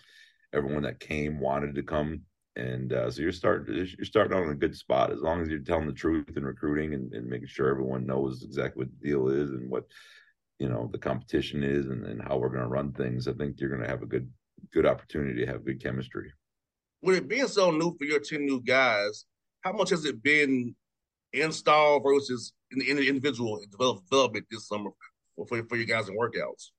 everyone 0.53 0.85
that 0.85 1.01
came 1.01 1.41
wanted 1.41 1.75
to 1.75 1.83
come. 1.83 2.23
And 2.57 2.93
uh, 2.93 3.11
so 3.11 3.21
you're 3.21 3.33
starting 3.33 3.75
you're 3.75 4.05
starting 4.05 4.37
on 4.37 4.49
a 4.49 4.55
good 4.55 4.77
spot 4.77 5.11
as 5.11 5.21
long 5.21 5.43
as 5.43 5.49
you're 5.49 5.59
telling 5.59 5.89
the 5.89 5.93
truth 5.93 6.37
in 6.37 6.45
recruiting 6.45 6.95
and, 6.95 7.13
and 7.13 7.27
making 7.27 7.49
sure 7.49 7.69
everyone 7.69 8.07
knows 8.07 8.45
exactly 8.45 8.85
what 8.85 8.93
the 9.01 9.09
deal 9.09 9.29
is 9.29 9.51
and 9.51 9.69
what 9.69 9.85
you 10.61 10.69
know 10.69 10.89
the 10.93 10.99
competition 10.99 11.65
is 11.65 11.87
and, 11.89 12.05
and 12.05 12.23
how 12.23 12.37
we're 12.37 12.49
going 12.49 12.63
to 12.63 12.69
run 12.69 12.93
things. 12.93 13.27
I 13.27 13.33
think 13.33 13.59
you're 13.59 13.71
going 13.71 13.83
to 13.83 13.89
have 13.89 14.03
a 14.03 14.07
good 14.07 14.31
good 14.73 14.87
opportunity 14.87 15.45
to 15.45 15.51
have 15.51 15.65
good 15.65 15.83
chemistry. 15.83 16.33
With 17.03 17.17
it 17.17 17.29
being 17.29 17.49
so 17.49 17.73
new 17.73 17.97
for 17.99 18.05
your 18.05 18.21
ten 18.21 18.47
new 18.47 18.63
guys, 18.63 19.25
how 19.63 19.73
much 19.73 19.91
has 19.91 20.05
it 20.05 20.23
been 20.23 20.77
install 21.33 22.01
versus 22.01 22.53
in 22.75 22.81
the, 22.81 22.91
in 22.91 22.97
the 22.97 23.09
individual 23.09 23.61
development 23.71 24.47
this 24.51 24.69
summer 24.69 24.91
for, 25.49 25.63
for 25.65 25.77
you 25.77 25.87
guys 25.87 26.09
in 26.09 26.17
workouts? 26.17 26.71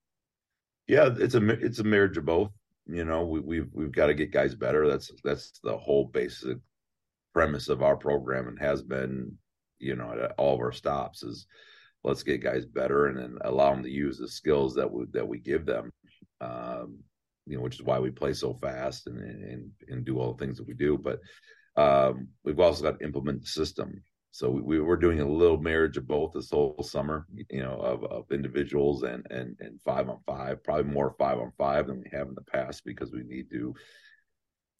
Yeah, 0.86 1.10
it's 1.18 1.34
a 1.34 1.48
it's 1.48 1.80
a 1.80 1.84
marriage 1.84 2.16
of 2.16 2.26
both. 2.26 2.50
You 2.86 3.04
know, 3.04 3.26
we, 3.26 3.40
we've 3.40 3.68
we've 3.72 3.92
got 3.92 4.06
to 4.06 4.14
get 4.14 4.30
guys 4.30 4.54
better. 4.54 4.88
That's 4.88 5.10
that's 5.24 5.58
the 5.62 5.76
whole 5.76 6.04
basic 6.04 6.58
premise 7.34 7.68
of 7.68 7.82
our 7.82 7.96
program 7.96 8.48
and 8.48 8.58
has 8.58 8.82
been, 8.82 9.36
you 9.78 9.96
know, 9.96 10.12
at 10.12 10.32
all 10.38 10.54
of 10.54 10.60
our 10.60 10.72
stops 10.72 11.22
is 11.22 11.46
let's 12.04 12.22
get 12.22 12.42
guys 12.42 12.64
better 12.64 13.06
and 13.06 13.18
then 13.18 13.38
allow 13.42 13.74
them 13.74 13.82
to 13.82 13.90
use 13.90 14.16
the 14.18 14.28
skills 14.28 14.74
that 14.74 14.90
we 14.90 15.06
that 15.12 15.26
we 15.26 15.38
give 15.38 15.66
them. 15.66 15.92
Um, 16.40 17.00
you 17.46 17.56
know, 17.56 17.62
which 17.62 17.76
is 17.76 17.82
why 17.82 17.98
we 17.98 18.10
play 18.10 18.32
so 18.32 18.54
fast 18.54 19.06
and 19.06 19.18
and 19.18 19.70
and 19.88 20.04
do 20.04 20.18
all 20.18 20.34
the 20.34 20.44
things 20.44 20.58
that 20.58 20.68
we 20.68 20.74
do. 20.74 20.98
But 20.98 21.20
um, 21.76 22.28
we've 22.44 22.60
also 22.60 22.84
got 22.84 22.98
to 22.98 23.04
implement 23.04 23.42
the 23.42 23.48
system. 23.48 24.02
So 24.36 24.50
we, 24.50 24.78
we 24.78 24.92
are 24.92 24.98
doing 24.98 25.20
a 25.20 25.26
little 25.26 25.56
marriage 25.56 25.96
of 25.96 26.06
both 26.06 26.34
this 26.34 26.50
whole 26.50 26.82
summer, 26.82 27.26
you 27.48 27.62
know, 27.62 27.76
of, 27.76 28.04
of 28.04 28.30
individuals 28.30 29.02
and 29.02 29.26
and 29.30 29.56
and 29.60 29.80
five 29.80 30.10
on 30.10 30.18
five, 30.26 30.62
probably 30.62 30.92
more 30.92 31.14
five 31.18 31.38
on 31.38 31.52
five 31.56 31.86
than 31.86 32.02
we 32.02 32.10
have 32.12 32.28
in 32.28 32.34
the 32.34 32.42
past 32.42 32.84
because 32.84 33.12
we 33.12 33.22
need 33.22 33.48
to, 33.48 33.74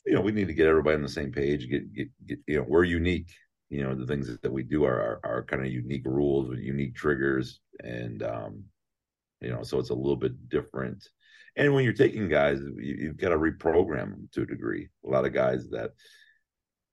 you 0.05 0.13
know, 0.13 0.21
we 0.21 0.33
need 0.33 0.49
to 0.49 0.53
get 0.53 0.67
everybody 0.67 0.97
on 0.97 1.03
the 1.03 1.09
same 1.09 1.33
page. 1.33 1.71
Get 1.71 1.91
get, 1.95 2.09
get 2.27 2.39
you 2.47 2.59
know, 2.59 2.67
we're 2.69 2.85
unique. 2.85 3.31
You 3.71 3.83
know, 3.83 3.95
the 3.95 4.07
things 4.07 4.29
that 4.43 4.53
we 4.53 4.63
do 4.63 4.85
are 4.85 5.01
are, 5.01 5.21
are 5.25 5.45
kind 5.45 5.65
of 5.65 5.73
unique 5.73 6.05
rules 6.05 6.51
with 6.51 6.59
unique 6.59 6.95
triggers, 6.95 7.61
and 7.83 8.23
um, 8.23 8.63
you 9.41 9.49
know, 9.49 9.63
so 9.63 9.79
it's 9.79 9.89
a 9.89 9.95
little 9.95 10.17
bit 10.17 10.51
different. 10.51 11.09
And 11.57 11.73
when 11.73 11.85
you're 11.85 11.95
taking 11.95 12.29
guys, 12.29 12.61
you, 12.61 12.97
you've 13.01 13.17
got 13.17 13.31
to 13.31 13.39
reprogram 13.39 14.11
them 14.11 14.29
to 14.33 14.43
a 14.43 14.47
degree. 14.47 14.91
A 15.07 15.09
lot 15.09 15.25
of 15.25 15.33
guys 15.33 15.71
that 15.71 15.93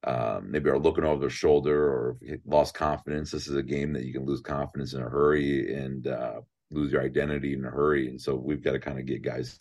um, 0.05 0.51
maybe 0.51 0.69
are 0.69 0.79
looking 0.79 1.05
over 1.05 1.19
their 1.19 1.29
shoulder 1.29 1.87
or 1.87 2.17
lost 2.45 2.73
confidence. 2.73 3.31
This 3.31 3.47
is 3.47 3.55
a 3.55 3.63
game 3.63 3.93
that 3.93 4.05
you 4.05 4.13
can 4.13 4.25
lose 4.25 4.41
confidence 4.41 4.93
in 4.93 5.01
a 5.01 5.09
hurry 5.09 5.73
and 5.75 6.07
uh, 6.07 6.41
lose 6.71 6.91
your 6.91 7.01
identity 7.01 7.53
in 7.53 7.65
a 7.65 7.69
hurry. 7.69 8.09
And 8.09 8.21
so 8.21 8.35
we've 8.35 8.63
got 8.63 8.73
to 8.73 8.79
kind 8.79 8.99
of 8.99 9.05
get 9.05 9.21
guys 9.21 9.57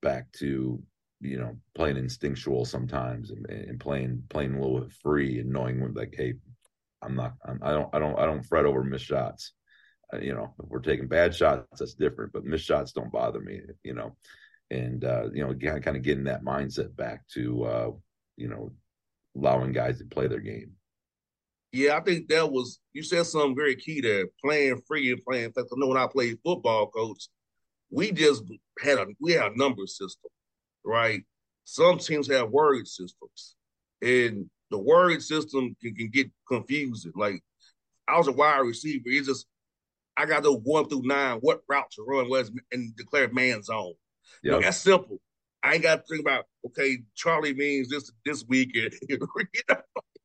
back 0.00 0.30
to 0.32 0.82
you 1.20 1.38
know 1.38 1.56
playing 1.74 1.96
instinctual 1.96 2.64
sometimes 2.64 3.30
and, 3.30 3.46
and 3.48 3.78
playing 3.78 4.24
playing 4.28 4.54
a 4.54 4.60
little 4.60 4.80
bit 4.80 4.92
free 4.92 5.38
and 5.38 5.50
knowing 5.50 5.80
when 5.80 5.94
like 5.94 6.12
hey 6.16 6.34
I'm 7.00 7.14
not 7.14 7.34
I'm, 7.44 7.60
I 7.62 7.70
don't 7.72 7.94
I 7.94 7.98
don't 7.98 8.18
I 8.18 8.26
don't 8.26 8.42
fret 8.42 8.66
over 8.66 8.82
missed 8.82 9.06
shots. 9.06 9.52
Uh, 10.12 10.18
you 10.18 10.34
know 10.34 10.54
if 10.62 10.68
we're 10.68 10.80
taking 10.80 11.08
bad 11.08 11.34
shots 11.34 11.78
that's 11.78 11.94
different, 11.94 12.32
but 12.32 12.44
missed 12.44 12.66
shots 12.66 12.92
don't 12.92 13.12
bother 13.12 13.40
me. 13.40 13.60
You 13.82 13.94
know, 13.94 14.16
and 14.70 15.04
uh, 15.04 15.30
you 15.32 15.46
know 15.46 15.54
kind 15.54 15.96
of 15.96 16.02
getting 16.02 16.24
that 16.24 16.44
mindset 16.44 16.94
back 16.96 17.26
to 17.34 17.64
uh, 17.64 17.90
you 18.36 18.48
know 18.48 18.72
allowing 19.36 19.72
guys 19.72 19.98
to 19.98 20.04
play 20.04 20.26
their 20.26 20.40
game. 20.40 20.72
Yeah, 21.72 21.96
I 21.96 22.00
think 22.00 22.28
that 22.28 22.50
was 22.50 22.80
you 22.92 23.02
said 23.02 23.26
something 23.26 23.56
very 23.56 23.76
key 23.76 24.00
there. 24.00 24.26
Playing 24.44 24.82
free 24.86 25.10
and 25.10 25.24
playing 25.24 25.52
fast. 25.52 25.68
I 25.72 25.78
know 25.78 25.88
when 25.88 25.96
I 25.96 26.06
played 26.06 26.38
football, 26.44 26.88
coach, 26.88 27.28
we 27.90 28.12
just 28.12 28.44
had 28.82 28.98
a 28.98 29.06
we 29.20 29.32
had 29.32 29.52
a 29.52 29.58
number 29.58 29.86
system, 29.86 30.30
right? 30.84 31.22
Some 31.64 31.98
teams 31.98 32.28
have 32.28 32.50
word 32.50 32.86
systems, 32.86 33.56
and 34.02 34.50
the 34.70 34.78
word 34.78 35.22
system 35.22 35.74
can, 35.80 35.94
can 35.94 36.08
get 36.10 36.30
confusing. 36.46 37.12
Like 37.14 37.42
I 38.06 38.18
was 38.18 38.28
a 38.28 38.32
wide 38.32 38.58
receiver, 38.58 39.04
it's 39.06 39.28
just 39.28 39.46
I 40.16 40.26
got 40.26 40.42
those 40.42 40.60
one 40.62 40.88
through 40.88 41.02
nine, 41.04 41.38
what 41.38 41.62
route 41.68 41.90
to 41.92 42.02
run 42.02 42.28
was 42.28 42.50
and 42.70 42.94
declare 42.96 43.32
man 43.32 43.62
zone. 43.62 43.94
Yep. 43.94 43.96
You 44.42 44.50
know, 44.50 44.60
that's 44.60 44.78
simple. 44.78 45.20
I 45.62 45.74
ain't 45.74 45.82
got 45.82 45.96
to 45.96 46.02
think 46.08 46.20
about 46.20 46.44
okay, 46.66 46.98
Charlie 47.14 47.54
means 47.54 47.88
this 47.88 48.10
this 48.24 48.44
weekend. 48.48 48.94
you 49.08 49.18
know? 49.18 49.76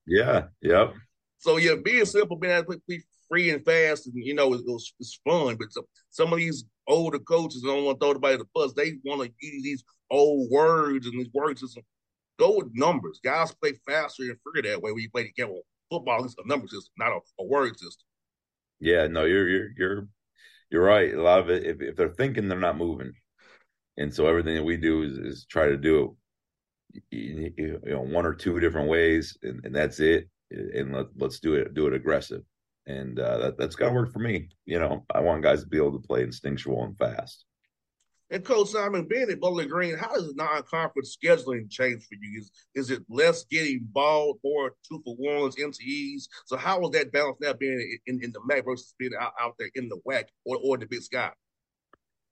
Yeah, 0.06 0.44
yep. 0.62 0.94
So 1.39 1.58
yeah, 1.58 1.75
being 1.84 2.06
simple, 2.06 2.38
being 2.38 2.63
be 2.88 3.01
free 3.29 3.51
and 3.51 3.63
fast, 3.63 4.08
and 4.08 4.15
you 4.15 4.34
know, 4.34 4.53
it, 4.53 4.62
was, 4.65 4.94
it's 5.00 5.20
fun. 5.27 5.56
But 5.56 5.72
some, 5.72 5.86
some 6.10 6.34
of 6.34 6.39
these 6.39 6.65
older 6.88 7.20
coaches 7.20 7.62
don't 7.62 7.86
want 7.86 8.00
to 8.00 8.06
throw 8.06 8.12
anybody 8.12 8.38
the 8.38 8.46
bus. 8.53 8.74
They 8.74 8.94
want 9.06 9.22
to 9.22 9.32
use 9.41 9.63
these 9.63 9.84
old 10.10 10.50
words 10.50 11.06
and 11.06 11.20
these 11.20 11.32
words 11.34 11.62
system. 11.62 11.84
Go 12.39 12.58
with 12.58 12.70
numbers. 12.74 13.20
Guys 13.24 13.53
play 13.53 13.74
faster 13.88 14.24
and 14.24 14.38
freer 14.44 14.63
that 14.63 14.82
way 14.82 14.91
when 14.91 15.01
you 15.01 15.10
play 15.10 15.24
the 15.24 15.32
game. 15.32 15.53
Football 15.89 16.25
is 16.25 16.36
a 16.44 16.48
number 16.48 16.67
system, 16.67 16.94
not 16.98 17.12
a, 17.12 17.20
a 17.41 17.46
word 17.46 17.77
system. 17.77 18.06
Yeah, 18.79 19.08
no, 19.08 19.25
you're 19.25 19.48
you're 19.48 19.70
you're 19.77 20.08
you're 20.70 20.84
right. 20.84 21.13
A 21.13 21.22
lot 21.22 21.39
of 21.39 21.50
it, 21.50 21.65
if, 21.65 21.82
if 21.82 21.96
they're 21.96 22.10
thinking, 22.10 22.48
they're 22.48 22.60
not 22.60 22.77
moving 22.77 23.13
and 23.98 24.13
so 24.13 24.27
everything 24.27 24.56
that 24.56 24.63
we 24.63 24.77
do 24.77 25.04
is, 25.04 25.18
is 25.18 25.46
try 25.46 25.68
to 25.68 25.77
do 25.77 26.04
it 26.04 26.12
you 27.12 27.80
know 27.86 28.01
one 28.01 28.25
or 28.25 28.34
two 28.34 28.60
different 28.60 28.89
ways 28.89 29.38
and, 29.44 29.63
and 29.66 29.75
that's 29.75 30.00
it 30.00 30.30
and 30.51 30.94
let, 30.94 31.08
let's 31.18 31.39
do 31.39 31.56
it 31.56 31.74
do 31.74 31.88
it 31.88 31.94
aggressive. 31.94 32.42
And 32.86 33.20
uh, 33.20 33.38
that, 33.39 33.58
that's 33.58 33.75
got 33.75 33.89
to 33.89 33.96
work 33.96 34.13
for 34.13 34.20
me 34.20 34.50
you 34.66 34.80
know? 34.80 35.06
I 35.13 35.20
want 35.20 35.44
guys 35.44 35.62
to 35.62 35.68
be 35.68 35.77
able 35.77 36.00
to 36.00 36.08
play 36.08 36.24
instinctual 36.24 36.84
and 36.84 36.98
fast. 36.98 37.44
And 38.30 38.44
coach 38.44 38.70
simon 38.70 39.08
being 39.08 39.30
at 39.30 39.39
bowling 39.39 39.70
green 39.70 39.98
how 39.98 40.13
does 40.13 40.34
non-conference 40.36 41.18
scheduling 41.22 41.70
change 41.70 42.04
for 42.04 42.16
you? 42.22 42.39
Is, 42.39 42.51
is 42.75 42.92
it 42.92 43.04
less 43.10 43.44
getting 43.46 43.88
ball 43.92 44.39
more 44.44 44.74
two 44.88 45.01
for 45.04 45.16
ones 45.18 45.56
mtes 45.56 46.27
so 46.46 46.56
how 46.56 46.80
was 46.80 46.92
that 46.92 47.12
balance 47.12 47.38
now 47.42 47.54
being 47.54 48.00
in, 48.08 48.24
in 48.24 48.32
the 48.32 48.39
mac 48.46 48.66
versus 48.66 48.94
being 48.98 49.13
out, 49.20 49.34
out 49.39 49.56
there 49.60 49.70
in 49.75 49.89
the 49.89 50.00
WAC 50.08 50.25
or, 50.46 50.58
or 50.63 50.77
the 50.77 50.86
big 50.86 51.01
sky 51.01 51.32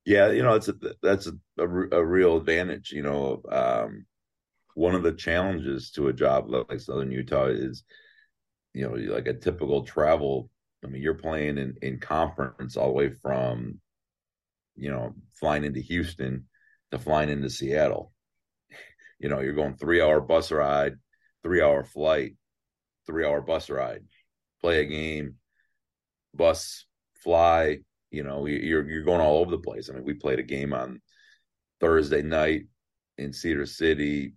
yeah, 0.06 0.30
you 0.32 0.44
know, 0.44 0.54
it's 0.54 0.68
a, 0.68 0.76
that's 1.02 1.28
a, 1.28 1.34
a, 1.58 1.64
a 1.64 2.06
real 2.06 2.38
advantage. 2.38 2.92
You 2.92 3.02
know, 3.02 3.42
um, 3.52 4.06
one 4.76 4.94
of 4.94 5.04
the 5.04 5.14
challenges 5.14 5.90
to 5.92 6.08
a 6.08 6.14
job 6.14 6.50
like 6.50 6.80
Southern 6.80 7.12
Utah 7.12 7.48
is, 7.48 7.84
you 8.74 8.88
know, 8.88 8.94
like 9.14 9.28
a 9.28 9.34
typical 9.34 9.84
travel. 9.84 10.50
I 10.84 10.88
mean, 10.88 11.02
you're 11.02 11.16
playing 11.16 11.58
in, 11.58 11.76
in 11.82 12.00
conference 12.00 12.78
all 12.78 12.88
the 12.88 12.94
way 12.94 13.10
from, 13.10 13.80
you 14.76 14.92
know, 14.92 15.16
flying 15.34 15.64
into 15.64 15.80
Houston 15.80 16.46
to 16.92 17.00
flying 17.00 17.30
into 17.30 17.50
Seattle. 17.50 18.12
You 19.18 19.30
know, 19.30 19.40
you're 19.40 19.54
going 19.54 19.78
three 19.78 20.02
hour 20.02 20.20
bus 20.20 20.52
ride, 20.52 20.98
three 21.42 21.62
hour 21.62 21.86
flight, 21.86 22.36
three 23.08 23.26
hour 23.26 23.40
bus 23.40 23.70
ride, 23.70 24.04
play 24.60 24.82
a 24.82 24.86
game, 24.86 25.36
bus, 26.34 26.86
fly, 27.24 27.80
you 28.16 28.24
know, 28.24 28.46
you're 28.46 28.90
you're 28.90 29.04
going 29.04 29.20
all 29.20 29.38
over 29.38 29.52
the 29.52 29.58
place. 29.58 29.90
I 29.90 29.94
mean, 29.94 30.06
we 30.06 30.14
played 30.14 30.40
a 30.40 30.44
game 30.44 30.74
on 30.74 31.02
Thursday 31.82 32.22
night 32.22 32.64
in 33.18 33.34
Cedar 33.34 33.66
City 33.66 34.34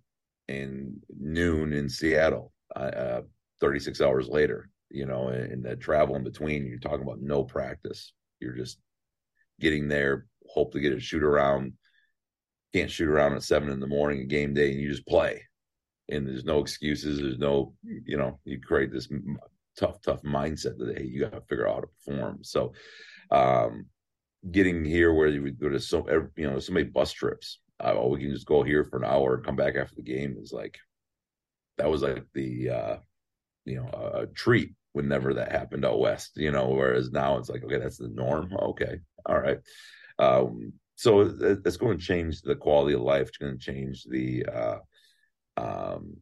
and 0.49 1.01
noon 1.17 1.71
in 1.71 1.87
Seattle. 1.87 2.51
Uh, 2.75 3.21
36 3.61 4.01
hours 4.01 4.27
later, 4.27 4.69
you 4.89 5.05
know, 5.05 5.29
and, 5.29 5.63
the 5.63 5.75
travel 5.75 6.15
in 6.15 6.23
between, 6.23 6.65
you're 6.65 6.79
talking 6.79 7.01
about 7.01 7.21
no 7.21 7.43
practice. 7.43 8.13
You're 8.39 8.55
just 8.55 8.79
getting 9.59 9.87
there, 9.87 10.27
hope 10.49 10.71
to 10.73 10.79
get 10.79 10.93
a 10.93 10.99
shoot 10.99 11.23
around. 11.23 11.73
Can't 12.73 12.91
shoot 12.91 13.09
around 13.09 13.33
at 13.33 13.43
seven 13.43 13.69
in 13.69 13.79
the 13.79 13.87
morning, 13.87 14.27
game 14.27 14.53
day, 14.53 14.71
and 14.71 14.79
you 14.79 14.89
just 14.89 15.07
play. 15.07 15.41
And 16.09 16.27
there's 16.27 16.45
no 16.45 16.59
excuses. 16.59 17.19
There's 17.19 17.39
no, 17.39 17.73
you 17.83 18.17
know, 18.17 18.39
you 18.45 18.59
create 18.61 18.91
this 18.91 19.09
tough, 19.77 20.01
tough 20.01 20.21
mindset 20.21 20.77
that 20.77 20.97
hey, 20.97 21.05
you 21.05 21.21
got 21.21 21.33
to 21.33 21.41
figure 21.41 21.67
out 21.67 21.75
how 21.75 21.81
to 21.81 21.87
perform. 21.87 22.39
So 22.43 22.73
um, 23.31 23.85
getting 24.51 24.85
here 24.85 25.13
where 25.13 25.27
you 25.27 25.41
would 25.43 25.59
go 25.59 25.69
to 25.69 25.79
so 25.79 26.05
you 26.35 26.49
know 26.49 26.59
so 26.59 26.73
many 26.73 26.85
bus 26.85 27.11
trips. 27.11 27.59
Uh, 27.79 27.93
oh, 27.95 28.09
we 28.09 28.19
can 28.19 28.33
just 28.33 28.45
go 28.45 28.61
here 28.63 28.83
for 28.83 28.97
an 28.97 29.05
hour 29.05 29.37
come 29.37 29.55
back 29.55 29.75
after 29.75 29.95
the 29.95 30.01
game 30.01 30.35
is 30.41 30.51
like 30.51 30.77
that 31.77 31.89
was 31.89 32.01
like 32.01 32.25
the 32.33 32.69
uh, 32.69 32.97
you 33.65 33.75
know 33.75 33.89
a, 34.13 34.27
treat 34.27 34.73
whenever 34.93 35.33
that 35.33 35.51
happened 35.51 35.85
out 35.85 35.99
west. 35.99 36.31
You 36.35 36.51
know, 36.51 36.69
whereas 36.69 37.11
now 37.11 37.37
it's 37.37 37.49
like 37.49 37.63
okay, 37.63 37.79
that's 37.79 37.97
the 37.97 38.09
norm. 38.09 38.53
Okay, 38.53 38.99
all 39.25 39.39
right. 39.39 39.59
Um, 40.17 40.73
so 40.95 41.21
it's 41.21 41.77
going 41.77 41.97
to 41.97 42.03
change 42.03 42.41
the 42.41 42.55
quality 42.55 42.93
of 42.93 43.01
life. 43.01 43.29
It's 43.29 43.37
going 43.37 43.57
to 43.57 43.63
change 43.63 44.03
the 44.03 44.45
uh, 44.45 44.77
um, 45.55 46.17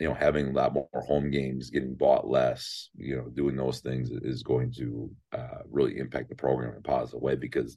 you 0.00 0.08
know, 0.08 0.14
having 0.14 0.48
a 0.48 0.52
lot 0.52 0.72
more 0.72 0.88
home 1.06 1.30
games, 1.30 1.68
getting 1.68 1.94
bought 1.94 2.26
less, 2.26 2.88
you 2.96 3.16
know, 3.16 3.28
doing 3.28 3.54
those 3.54 3.80
things 3.80 4.10
is 4.10 4.42
going 4.42 4.72
to 4.72 5.10
uh, 5.32 5.58
really 5.70 5.98
impact 5.98 6.30
the 6.30 6.34
program 6.34 6.72
in 6.72 6.78
a 6.78 6.80
positive 6.80 7.20
way 7.20 7.36
because 7.36 7.76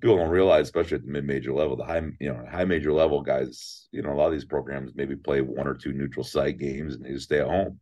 people 0.00 0.16
don't 0.16 0.30
realize, 0.30 0.66
especially 0.66 0.96
at 0.96 1.04
the 1.04 1.10
mid-major 1.10 1.52
level, 1.52 1.76
the 1.76 1.84
high, 1.84 2.02
you 2.20 2.32
know, 2.32 2.46
high 2.48 2.64
major 2.64 2.92
level 2.92 3.20
guys, 3.20 3.88
you 3.90 4.00
know, 4.00 4.12
a 4.12 4.14
lot 4.14 4.26
of 4.26 4.32
these 4.32 4.44
programs 4.44 4.92
maybe 4.94 5.16
play 5.16 5.40
one 5.40 5.66
or 5.66 5.74
two 5.74 5.92
neutral 5.92 6.22
site 6.22 6.56
games 6.56 6.94
and 6.94 7.04
they 7.04 7.10
just 7.10 7.24
stay 7.24 7.40
at 7.40 7.48
home. 7.48 7.80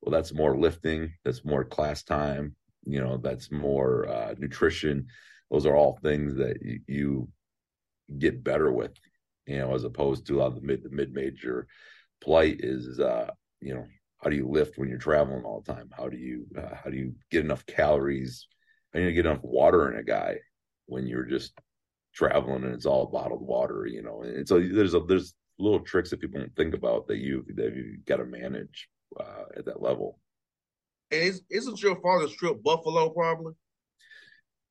Well, 0.00 0.10
that's 0.10 0.34
more 0.34 0.58
lifting, 0.58 1.12
that's 1.24 1.44
more 1.44 1.64
class 1.64 2.02
time, 2.02 2.56
you 2.84 3.00
know, 3.00 3.16
that's 3.16 3.52
more 3.52 4.08
uh, 4.08 4.34
nutrition. 4.38 5.06
Those 5.52 5.66
are 5.66 5.76
all 5.76 6.00
things 6.02 6.34
that 6.36 6.56
you, 6.62 6.80
you 6.88 7.28
get 8.18 8.42
better 8.42 8.72
with, 8.72 8.92
you 9.46 9.58
know, 9.58 9.72
as 9.72 9.84
opposed 9.84 10.26
to 10.26 10.36
a 10.36 10.38
lot 10.38 10.46
of 10.48 10.54
the 10.56 10.62
mid 10.62 10.82
the 10.82 10.90
mid-major 10.90 11.68
plight 12.20 12.56
is 12.60 13.00
uh 13.00 13.30
you 13.60 13.74
know 13.74 13.86
how 14.22 14.28
do 14.28 14.36
you 14.36 14.46
lift 14.48 14.76
when 14.76 14.88
you're 14.88 14.98
traveling 14.98 15.44
all 15.44 15.62
the 15.62 15.72
time? 15.72 15.88
How 15.96 16.08
do 16.08 16.16
you 16.16 16.46
uh, 16.56 16.74
how 16.82 16.90
do 16.90 16.96
you 16.96 17.14
get 17.30 17.44
enough 17.44 17.64
calories? 17.66 18.46
How 18.92 19.00
do 19.00 19.06
you 19.06 19.12
get 19.12 19.26
enough 19.26 19.42
water 19.42 19.90
in 19.90 19.98
a 19.98 20.02
guy 20.02 20.38
when 20.86 21.06
you're 21.06 21.24
just 21.24 21.52
traveling 22.14 22.64
and 22.64 22.74
it's 22.74 22.86
all 22.86 23.06
bottled 23.06 23.40
water 23.42 23.86
you 23.86 24.02
know? 24.02 24.22
And 24.22 24.46
so 24.46 24.60
there's 24.60 24.94
a 24.94 25.00
there's 25.00 25.34
little 25.58 25.80
tricks 25.80 26.10
that 26.10 26.20
people 26.20 26.40
don't 26.40 26.54
think 26.56 26.74
about 26.74 27.06
that 27.08 27.18
you 27.18 27.44
that 27.54 27.74
you 27.74 27.98
got 28.06 28.16
to 28.16 28.24
manage 28.24 28.88
uh, 29.18 29.44
at 29.56 29.64
that 29.66 29.82
level. 29.82 30.18
Is, 31.10 31.42
isn't 31.50 31.82
your 31.82 32.00
father's 32.00 32.34
trip 32.36 32.62
buffalo 32.62 33.10
probably 33.10 33.54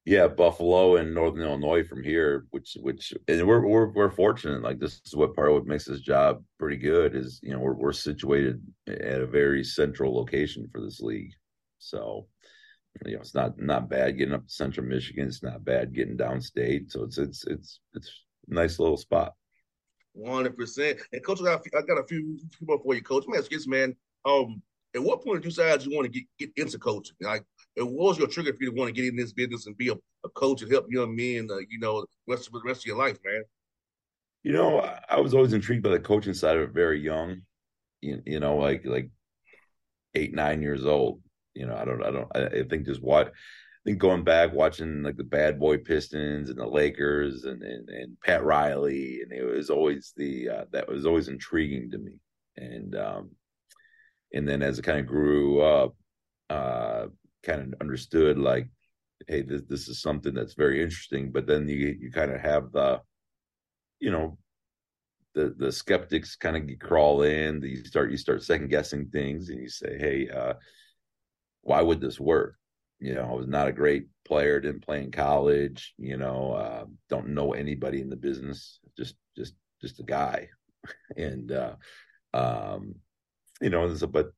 Yeah, 0.05 0.27
Buffalo 0.27 0.95
and 0.95 1.13
Northern 1.13 1.43
Illinois 1.43 1.83
from 1.83 2.03
here, 2.03 2.45
which 2.51 2.77
which 2.81 3.13
and 3.27 3.47
we're 3.47 3.65
we're 3.65 3.91
we're 3.91 4.09
fortunate. 4.09 4.63
Like 4.63 4.79
this 4.79 5.01
is 5.05 5.15
what 5.15 5.35
part 5.35 5.49
of 5.49 5.55
what 5.55 5.65
makes 5.65 5.85
this 5.85 6.01
job 6.01 6.43
pretty 6.57 6.77
good 6.77 7.15
is 7.15 7.39
you 7.43 7.51
know 7.51 7.59
we're 7.59 7.75
we're 7.75 7.91
situated 7.91 8.61
at 8.87 9.21
a 9.21 9.27
very 9.27 9.63
central 9.63 10.15
location 10.15 10.67
for 10.71 10.81
this 10.81 10.99
league, 10.99 11.31
so 11.77 12.27
you 13.05 13.13
know 13.13 13.19
it's 13.19 13.35
not 13.35 13.59
not 13.59 13.89
bad 13.89 14.17
getting 14.17 14.33
up 14.33 14.47
to 14.47 14.53
Central 14.53 14.87
Michigan. 14.87 15.27
It's 15.27 15.43
not 15.43 15.63
bad 15.63 15.93
getting 15.93 16.17
downstate. 16.17 16.91
So 16.91 17.03
it's 17.03 17.17
it's 17.17 17.45
it's 17.45 17.79
it's 17.93 18.11
a 18.49 18.53
nice 18.53 18.79
little 18.79 18.97
spot. 18.97 19.33
One 20.13 20.33
hundred 20.33 20.57
percent. 20.57 20.99
And 21.13 21.23
coach, 21.23 21.39
I 21.41 21.45
got, 21.45 21.59
a 21.59 21.63
few, 21.63 21.79
I 21.79 21.81
got 21.83 21.99
a 21.99 22.07
few 22.07 22.39
more 22.61 22.79
for 22.81 22.95
you, 22.95 23.03
coach. 23.03 23.25
Let 23.27 23.33
me 23.33 23.37
ask 23.37 23.51
you 23.51 23.57
this, 23.57 23.67
man. 23.67 23.95
Um, 24.25 24.61
at 24.95 25.03
what 25.03 25.23
point 25.23 25.43
did 25.43 25.45
you 25.45 25.51
decide 25.51 25.85
you 25.85 25.95
want 25.95 26.11
to 26.11 26.19
get, 26.19 26.23
get 26.39 26.63
into 26.63 26.79
coaching? 26.79 27.15
Like, 27.21 27.45
and 27.79 27.89
what 27.89 28.09
was 28.09 28.17
your 28.17 28.27
trigger 28.27 28.53
for 28.53 28.63
you 28.63 28.71
to 28.71 28.75
want 28.75 28.93
to 28.93 29.01
get 29.01 29.09
in 29.09 29.15
this 29.15 29.33
business 29.33 29.65
and 29.65 29.77
be 29.77 29.89
a, 29.89 29.93
a 30.25 30.29
coach 30.29 30.61
and 30.61 30.71
help 30.71 30.87
young 30.89 31.15
men, 31.15 31.47
uh, 31.51 31.57
you 31.69 31.79
know, 31.79 32.05
rest 32.27 32.47
of 32.47 32.53
the 32.53 32.61
rest 32.63 32.81
of 32.81 32.85
your 32.85 32.97
life, 32.97 33.17
man? 33.25 33.43
You 34.43 34.53
know, 34.53 34.79
I 35.09 35.19
was 35.19 35.33
always 35.33 35.53
intrigued 35.53 35.83
by 35.83 35.89
the 35.89 35.99
coaching 35.99 36.33
side 36.33 36.57
of 36.57 36.63
it 36.63 36.73
very 36.73 36.99
young. 36.99 37.41
You, 38.01 38.21
you 38.25 38.39
know, 38.39 38.57
like 38.57 38.85
like 38.85 39.09
eight, 40.15 40.33
nine 40.33 40.61
years 40.61 40.85
old. 40.85 41.21
You 41.53 41.65
know, 41.65 41.75
I 41.75 41.85
don't, 41.85 42.03
I 42.03 42.11
don't, 42.11 42.35
I 42.35 42.63
think 42.69 42.85
just 42.85 43.01
what, 43.01 43.27
I 43.27 43.31
think 43.83 43.97
going 43.97 44.23
back 44.23 44.53
watching 44.53 45.03
like 45.03 45.17
the 45.17 45.23
Bad 45.23 45.59
Boy 45.59 45.77
Pistons 45.77 46.49
and 46.49 46.59
the 46.59 46.67
Lakers 46.67 47.43
and 47.43 47.61
and, 47.63 47.89
and 47.89 48.17
Pat 48.21 48.43
Riley, 48.43 49.21
and 49.21 49.31
it 49.31 49.43
was 49.43 49.69
always 49.69 50.13
the 50.15 50.49
uh, 50.49 50.65
that 50.71 50.87
was 50.87 51.05
always 51.05 51.27
intriguing 51.27 51.91
to 51.91 51.97
me. 51.97 52.13
And 52.55 52.95
um, 52.95 53.31
and 54.33 54.47
then 54.47 54.61
as 54.61 54.79
it 54.79 54.83
kind 54.83 54.99
of 54.99 55.07
grew 55.07 55.61
up, 55.61 55.95
uh, 56.49 57.07
kind 57.43 57.61
of 57.61 57.81
understood 57.81 58.37
like, 58.37 58.67
hey, 59.27 59.41
this 59.41 59.61
this 59.67 59.87
is 59.87 60.01
something 60.01 60.33
that's 60.33 60.53
very 60.53 60.81
interesting. 60.81 61.31
But 61.31 61.47
then 61.47 61.67
you 61.67 61.97
you 61.99 62.11
kind 62.11 62.31
of 62.31 62.41
have 62.41 62.71
the, 62.71 63.01
you 63.99 64.11
know, 64.11 64.37
the 65.33 65.55
the 65.57 65.71
skeptics 65.71 66.35
kind 66.35 66.57
of 66.57 66.79
crawl 66.79 67.23
in. 67.23 67.61
You 67.61 67.83
start 67.85 68.11
you 68.11 68.17
start 68.17 68.43
second 68.43 68.69
guessing 68.69 69.09
things, 69.09 69.49
and 69.49 69.61
you 69.61 69.69
say, 69.69 69.97
hey, 69.97 70.29
uh, 70.29 70.53
why 71.61 71.81
would 71.81 72.01
this 72.01 72.19
work? 72.19 72.55
You 72.99 73.15
know, 73.15 73.23
I 73.23 73.33
was 73.33 73.47
not 73.47 73.67
a 73.67 73.73
great 73.73 74.07
player, 74.25 74.59
didn't 74.59 74.85
play 74.85 75.03
in 75.03 75.11
college. 75.11 75.93
You 75.97 76.17
know, 76.17 76.53
uh, 76.53 76.85
don't 77.09 77.29
know 77.29 77.53
anybody 77.53 78.01
in 78.01 78.09
the 78.09 78.15
business. 78.15 78.79
Just 78.97 79.15
just 79.35 79.53
just 79.81 79.99
a 79.99 80.03
guy, 80.03 80.49
and 81.17 81.51
uh, 81.51 81.75
um, 82.33 82.95
you 83.61 83.69
know, 83.69 83.95
but 84.09 84.31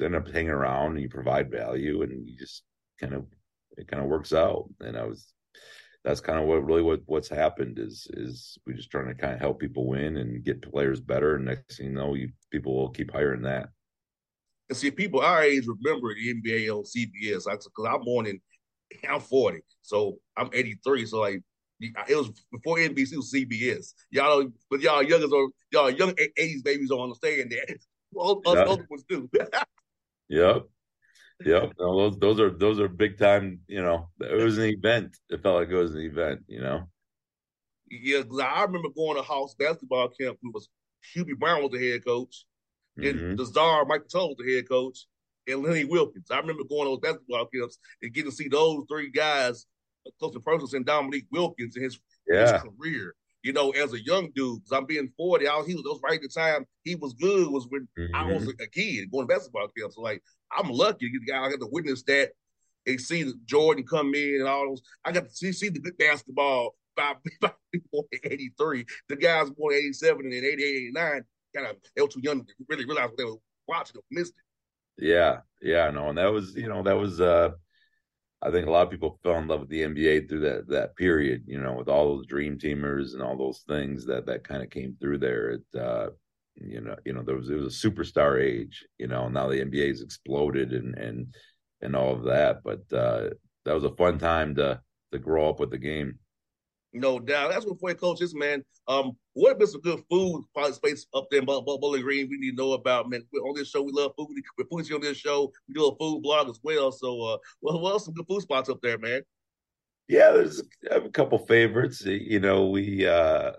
end 0.00 0.14
up 0.14 0.28
hanging 0.28 0.50
around 0.50 0.92
and 0.92 1.00
you 1.00 1.08
provide 1.08 1.50
value 1.50 2.02
and 2.02 2.28
you 2.28 2.36
just 2.36 2.62
kind 3.00 3.14
of 3.14 3.24
it 3.76 3.88
kind 3.88 4.02
of 4.02 4.08
works 4.08 4.32
out. 4.32 4.68
And 4.80 4.96
I 4.96 5.04
was 5.04 5.32
that's 6.04 6.20
kind 6.20 6.38
of 6.38 6.46
what 6.46 6.64
really 6.64 6.82
what 6.82 7.00
what's 7.06 7.28
happened 7.28 7.78
is 7.78 8.06
is 8.14 8.58
we 8.66 8.74
just 8.74 8.90
trying 8.90 9.08
to 9.08 9.14
kind 9.14 9.34
of 9.34 9.40
help 9.40 9.60
people 9.60 9.86
win 9.86 10.16
and 10.16 10.44
get 10.44 10.62
players 10.62 11.00
better. 11.00 11.36
And 11.36 11.46
next 11.46 11.76
thing 11.76 11.86
you 11.86 11.92
know, 11.92 12.14
you 12.14 12.30
people 12.50 12.76
will 12.76 12.90
keep 12.90 13.12
hiring 13.12 13.42
that. 13.42 13.68
And 14.68 14.76
see, 14.76 14.90
people 14.90 15.20
our 15.20 15.42
age 15.42 15.64
remember 15.66 16.14
the 16.14 16.34
NBA 16.34 16.68
on 16.70 16.84
CBS. 16.84 17.44
Because 17.44 17.86
I'm 17.88 18.02
born 18.02 18.26
in, 18.26 18.40
I'm 19.08 19.20
40, 19.20 19.60
so 19.82 20.18
I'm 20.36 20.50
83. 20.52 21.06
So 21.06 21.20
like, 21.20 21.42
it 21.80 22.16
was 22.16 22.30
before 22.52 22.78
NBC 22.78 23.16
was 23.16 23.32
CBS. 23.32 23.92
Y'all, 24.10 24.48
but 24.70 24.80
y'all 24.80 25.02
youngers 25.02 25.32
or 25.32 25.48
y'all 25.72 25.90
young 25.90 26.10
80s 26.10 26.64
babies 26.64 26.88
don't 26.90 27.02
understand 27.02 27.50
that. 27.52 27.78
Well, 28.10 28.40
us 28.46 28.54
yep. 28.54 28.68
other 28.68 28.86
ones 28.88 29.04
do. 29.06 29.28
yep. 30.28 30.64
Yep. 31.44 31.72
No, 31.78 31.96
those 31.96 32.18
those 32.18 32.40
are 32.40 32.50
those 32.50 32.80
are 32.80 32.88
big 32.88 33.18
time, 33.18 33.60
you 33.68 33.82
know. 33.82 34.08
It 34.20 34.42
was 34.42 34.58
an 34.58 34.64
event. 34.64 35.16
It 35.30 35.42
felt 35.42 35.56
like 35.56 35.68
it 35.68 35.74
was 35.74 35.94
an 35.94 36.00
event, 36.00 36.40
you 36.48 36.60
know. 36.60 36.88
Yeah, 37.90 38.22
I 38.42 38.64
remember 38.64 38.88
going 38.94 39.16
to 39.16 39.22
house 39.22 39.54
basketball 39.54 40.08
camp. 40.08 40.38
It 40.42 40.54
was 40.54 40.68
Hubie 41.14 41.38
Brown 41.38 41.62
was 41.62 41.70
the 41.72 41.90
head 41.90 42.04
coach. 42.04 42.44
Then 42.96 43.14
mm-hmm. 43.14 43.36
the 43.36 43.44
czar 43.46 43.84
Mike 43.84 44.02
Fratello 44.02 44.28
was 44.28 44.36
the 44.38 44.54
head 44.54 44.68
coach, 44.68 45.06
and 45.46 45.62
Lenny 45.62 45.84
Wilkens. 45.84 46.30
I 46.30 46.38
remember 46.38 46.64
going 46.64 46.84
to 46.84 46.90
those 46.90 47.00
basketball 47.00 47.46
camps 47.46 47.78
and 48.02 48.12
getting 48.12 48.30
to 48.30 48.36
see 48.36 48.48
those 48.48 48.84
three 48.88 49.10
guys 49.10 49.66
close 50.18 50.32
to 50.32 50.40
person 50.40 50.68
and 50.76 50.86
Dominique 50.86 51.26
Wilkins 51.30 51.76
in 51.76 51.82
his, 51.82 52.00
yeah. 52.26 52.52
his 52.52 52.62
career 52.62 53.14
you 53.48 53.54
know, 53.54 53.70
as 53.70 53.94
a 53.94 54.04
young 54.04 54.30
dude, 54.34 54.62
because 54.62 54.76
I'm 54.76 54.84
being 54.84 55.10
40, 55.16 55.48
I 55.48 55.56
was, 55.56 55.66
he 55.66 55.74
was, 55.74 55.82
was 55.82 56.00
right 56.04 56.16
at 56.16 56.20
the 56.20 56.28
time 56.28 56.66
he 56.84 56.96
was 56.96 57.14
good 57.14 57.48
was 57.48 57.66
when 57.70 57.88
mm-hmm. 57.98 58.14
I 58.14 58.30
was 58.30 58.42
mm-hmm. 58.42 58.62
a 58.62 58.66
kid 58.66 59.10
going 59.10 59.26
to 59.26 59.34
basketball 59.34 59.68
camp. 59.68 59.90
So, 59.90 60.02
like, 60.02 60.22
I'm 60.54 60.68
lucky 60.68 61.10
to 61.10 61.18
get 61.20 61.34
I 61.34 61.48
got 61.48 61.60
to 61.60 61.68
witness 61.72 62.02
that 62.02 62.32
and 62.86 63.00
see 63.00 63.32
Jordan 63.46 63.86
come 63.86 64.14
in 64.14 64.40
and 64.40 64.48
all 64.48 64.68
those. 64.68 64.82
I 65.02 65.12
got 65.12 65.24
to 65.24 65.34
see, 65.34 65.52
see 65.52 65.70
the 65.70 65.80
good 65.80 65.96
basketball 65.96 66.74
by, 66.94 67.14
by 67.40 67.52
83. 68.22 68.84
The 69.08 69.16
guys 69.16 69.48
born 69.48 69.72
87 69.72 70.26
and 70.26 70.32
then 70.34 70.44
88, 70.44 70.64
89, 70.66 71.24
kind 71.56 71.66
of, 71.68 71.76
they 71.96 72.02
were 72.02 72.08
too 72.08 72.20
young 72.22 72.44
to 72.44 72.52
really 72.68 72.84
realize 72.84 73.08
what 73.08 73.16
they 73.16 73.24
were 73.24 73.36
watching 73.66 73.96
or 73.96 74.02
missed 74.10 74.34
it. 74.36 75.06
Yeah, 75.06 75.38
yeah, 75.62 75.90
no, 75.90 76.10
and 76.10 76.18
that 76.18 76.30
was, 76.30 76.54
you 76.54 76.68
know, 76.68 76.82
that 76.82 76.98
was, 76.98 77.18
uh, 77.18 77.52
I 78.40 78.50
think 78.50 78.66
a 78.66 78.70
lot 78.70 78.86
of 78.86 78.90
people 78.90 79.18
fell 79.22 79.36
in 79.36 79.48
love 79.48 79.60
with 79.60 79.68
the 79.68 79.82
NBA 79.82 80.28
through 80.28 80.40
that 80.40 80.68
that 80.68 80.96
period, 80.96 81.44
you 81.46 81.60
know, 81.60 81.72
with 81.72 81.88
all 81.88 82.16
those 82.16 82.26
dream 82.26 82.56
teamers 82.56 83.14
and 83.14 83.22
all 83.22 83.36
those 83.36 83.64
things 83.68 84.06
that 84.06 84.26
that 84.26 84.46
kind 84.46 84.62
of 84.62 84.70
came 84.70 84.96
through 85.00 85.18
there. 85.18 85.50
It, 85.50 85.80
uh, 85.80 86.10
you 86.54 86.80
know, 86.80 86.96
you 87.04 87.12
know, 87.12 87.22
there 87.22 87.36
was 87.36 87.50
it 87.50 87.54
was 87.54 87.84
a 87.84 87.88
superstar 87.88 88.40
age, 88.42 88.86
you 88.98 89.08
know. 89.08 89.28
Now 89.28 89.48
the 89.48 89.64
NBA 89.64 89.88
has 89.88 90.02
exploded 90.02 90.72
and 90.72 90.96
and 90.96 91.34
and 91.80 91.96
all 91.96 92.14
of 92.14 92.24
that, 92.24 92.62
but 92.62 92.80
uh, 92.96 93.30
that 93.64 93.74
was 93.74 93.84
a 93.84 93.96
fun 93.96 94.18
time 94.18 94.54
to 94.56 94.80
to 95.12 95.18
grow 95.18 95.48
up 95.48 95.58
with 95.58 95.70
the 95.70 95.78
game. 95.78 96.18
No 96.92 97.18
doubt. 97.18 97.50
That's 97.50 97.66
what 97.66 97.78
for 97.78 97.94
coaches, 97.94 98.34
man. 98.34 98.64
Um, 98.86 99.12
what 99.34 99.50
have 99.50 99.58
been 99.58 99.68
some 99.68 99.82
good 99.82 100.00
food 100.10 100.44
probably 100.54 100.72
space 100.72 101.06
up 101.14 101.26
there 101.30 101.40
in 101.40 101.46
Bowling 101.46 102.02
Green 102.02 102.28
we 102.30 102.38
need 102.38 102.52
to 102.52 102.56
know 102.56 102.72
about, 102.72 103.10
man? 103.10 103.22
On 103.34 103.54
this 103.54 103.68
show, 103.68 103.82
we 103.82 103.92
love 103.92 104.12
food. 104.16 104.28
We're 104.56 104.64
putting 104.64 104.94
on 104.94 105.02
this 105.02 105.18
show. 105.18 105.52
We 105.68 105.74
do 105.74 105.86
a 105.86 105.96
food 105.96 106.22
blog 106.22 106.48
as 106.48 106.58
well. 106.62 106.90
So, 106.90 107.22
uh, 107.22 107.36
well, 107.60 107.80
what 107.80 108.00
some 108.00 108.14
good 108.14 108.26
food 108.26 108.42
spots 108.42 108.70
up 108.70 108.80
there, 108.82 108.98
man? 108.98 109.20
Yeah, 110.08 110.30
there's 110.32 110.62
a 110.90 111.08
couple 111.10 111.38
favorites. 111.38 112.02
You 112.04 112.40
know, 112.40 112.68
we 112.68 113.06
uh 113.06 113.52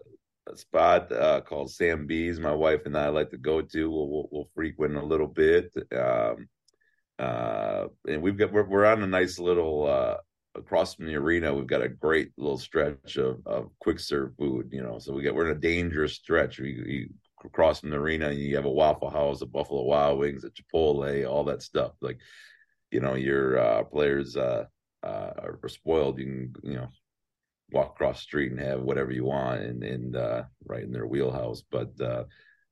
a 0.52 0.58
spot 0.58 1.12
uh, 1.12 1.42
called 1.42 1.72
Sam 1.72 2.08
B's. 2.08 2.40
My 2.40 2.54
wife 2.54 2.82
and 2.86 2.98
I 2.98 3.10
like 3.10 3.30
to 3.32 3.38
go 3.38 3.62
to. 3.62 3.90
We'll, 3.90 4.10
we'll, 4.10 4.30
we'll 4.32 4.50
frequent 4.56 4.96
a 4.96 5.06
little 5.06 5.28
bit. 5.28 5.72
Um, 5.96 6.48
uh, 7.18 7.88
and 8.08 8.22
we've 8.22 8.38
got 8.38 8.52
we're, 8.52 8.68
we're 8.68 8.86
on 8.86 9.04
a 9.04 9.08
nice 9.08 9.40
little 9.40 9.88
uh, 9.88 10.18
across 10.56 10.96
from 10.96 11.06
the 11.06 11.16
arena, 11.16 11.54
we've 11.54 11.68
got 11.68 11.82
a 11.82 11.90
great 11.90 12.32
little 12.38 12.58
stretch 12.58 13.18
of, 13.18 13.42
of 13.46 13.70
quick 13.80 14.00
serve 14.00 14.36
food. 14.38 14.70
You 14.72 14.84
know, 14.84 15.00
so 15.00 15.14
we 15.14 15.24
get 15.24 15.36
we're 15.36 15.50
in 15.50 15.58
a 15.58 15.60
dangerous 15.60 16.14
stretch. 16.14 16.60
We, 16.60 16.82
we 16.86 17.10
cross 17.54 17.80
from 17.80 17.92
the 17.92 17.98
arena, 17.98 18.30
and 18.30 18.40
you 18.40 18.56
have 18.56 18.66
a 18.66 18.70
Waffle 18.70 19.10
House, 19.10 19.42
a 19.42 19.46
Buffalo 19.46 19.84
Wild 19.84 20.20
Wings, 20.20 20.44
a 20.44 20.50
Chipotle, 20.50 21.30
all 21.30 21.44
that 21.46 21.62
stuff. 21.62 21.94
Like, 22.02 22.20
you 22.92 23.00
know, 23.00 23.16
your 23.16 23.60
uh, 23.60 23.84
players 23.84 24.36
uh, 24.36 24.66
uh, 25.04 25.32
are 25.38 25.60
spoiled. 25.68 26.20
You 26.20 26.26
can, 26.26 26.54
you 26.64 26.78
know, 26.78 26.90
walk 27.72 27.92
across 27.92 28.18
the 28.18 28.24
street 28.24 28.52
and 28.52 28.60
have 28.60 28.82
whatever 28.82 29.12
you 29.12 29.26
want, 29.26 29.62
and 29.62 29.84
and 29.84 30.16
uh, 30.16 30.44
right 30.66 30.84
in 30.84 30.92
their 30.92 31.08
wheelhouse. 31.08 31.64
But 31.70 31.92
uh, 32.02 32.24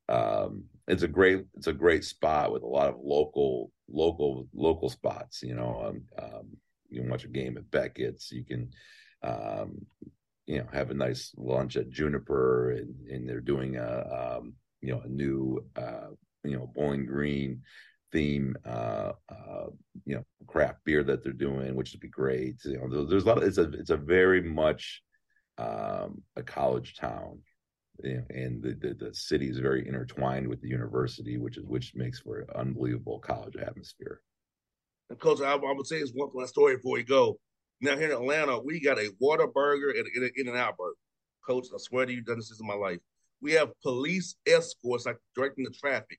um, 0.08 0.64
it's 0.86 1.02
a 1.02 1.08
great 1.08 1.44
it's 1.54 1.66
a 1.66 1.72
great 1.72 2.04
spot 2.04 2.52
with 2.52 2.62
a 2.62 2.66
lot 2.66 2.88
of 2.88 2.96
local 3.02 3.70
local 3.88 4.48
local 4.54 4.90
spots. 4.90 5.42
You 5.42 5.54
know, 5.54 5.82
um, 5.86 6.02
um, 6.22 6.56
you 6.88 7.00
can 7.00 7.10
watch 7.10 7.24
a 7.24 7.28
game 7.28 7.56
at 7.56 7.70
Beckett's. 7.70 8.30
You 8.32 8.44
can, 8.44 8.70
um, 9.22 9.86
you 10.46 10.58
know, 10.58 10.66
have 10.72 10.90
a 10.90 10.94
nice 10.94 11.32
lunch 11.36 11.76
at 11.76 11.90
Juniper, 11.90 12.72
and, 12.72 12.94
and 13.08 13.28
they're 13.28 13.40
doing 13.40 13.76
a, 13.76 14.36
um, 14.38 14.54
you 14.80 14.92
know, 14.92 15.02
a 15.04 15.08
new, 15.08 15.64
uh, 15.76 16.08
you 16.44 16.56
know, 16.56 16.70
Bowling 16.74 17.06
Green 17.06 17.62
theme, 18.12 18.56
uh, 18.64 19.12
uh, 19.28 19.66
you 20.06 20.14
know, 20.14 20.24
craft 20.46 20.78
beer 20.84 21.04
that 21.04 21.22
they're 21.22 21.32
doing, 21.32 21.74
which 21.74 21.92
would 21.92 22.00
be 22.00 22.08
great. 22.08 22.56
You 22.64 22.78
know, 22.78 23.04
there's 23.04 23.24
a 23.24 23.26
lot. 23.26 23.38
Of, 23.38 23.44
it's 23.44 23.58
a 23.58 23.70
it's 23.72 23.90
a 23.90 23.96
very 23.96 24.42
much 24.42 25.02
um, 25.58 26.22
a 26.36 26.42
college 26.42 26.96
town. 26.96 27.40
and 28.02 28.62
the, 28.62 28.74
the, 28.80 28.94
the 28.94 29.14
city 29.14 29.50
is 29.50 29.58
very 29.58 29.86
intertwined 29.86 30.48
with 30.48 30.60
the 30.62 30.68
university, 30.68 31.36
which 31.36 31.58
is 31.58 31.64
which 31.64 31.94
makes 31.94 32.20
for 32.20 32.40
an 32.40 32.46
unbelievable 32.54 33.18
college 33.18 33.56
atmosphere. 33.56 34.20
And 35.10 35.18
coach, 35.18 35.40
I, 35.40 35.52
I 35.52 35.72
would 35.72 35.86
say 35.86 36.00
this 36.00 36.12
one 36.12 36.28
last 36.34 36.50
story 36.50 36.76
before 36.76 36.94
we 36.94 37.02
go. 37.02 37.38
Now 37.80 37.96
here 37.96 38.06
in 38.06 38.12
Atlanta, 38.12 38.58
we 38.58 38.80
got 38.80 38.98
a 38.98 39.10
Whataburger 39.22 39.96
and 39.96 40.06
an 40.24 40.30
In 40.36 40.48
and 40.48 40.56
Out 40.56 40.76
burger. 40.76 40.96
Coach, 41.46 41.66
I 41.72 41.78
swear 41.78 42.06
to 42.06 42.12
you, 42.12 42.20
done 42.20 42.36
this 42.36 42.58
in 42.60 42.66
my 42.66 42.74
life. 42.74 42.98
We 43.40 43.52
have 43.52 43.70
police 43.82 44.34
escorts 44.46 45.06
like 45.06 45.18
directing 45.34 45.64
the 45.64 45.70
traffic 45.70 46.18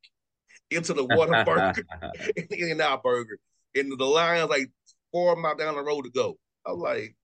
into 0.71 0.93
the 0.93 1.05
Whataburger 1.05 1.83
and 2.37 2.51
In 2.51 2.71
and 2.71 2.81
Out 2.81 3.03
burger. 3.03 3.37
And 3.75 3.91
the 3.97 4.05
line's 4.05 4.49
like 4.49 4.71
four 5.11 5.35
miles 5.35 5.57
down 5.57 5.75
the 5.75 5.83
road 5.83 6.03
to 6.03 6.09
go. 6.09 6.37
I'm 6.65 6.79
like, 6.79 7.15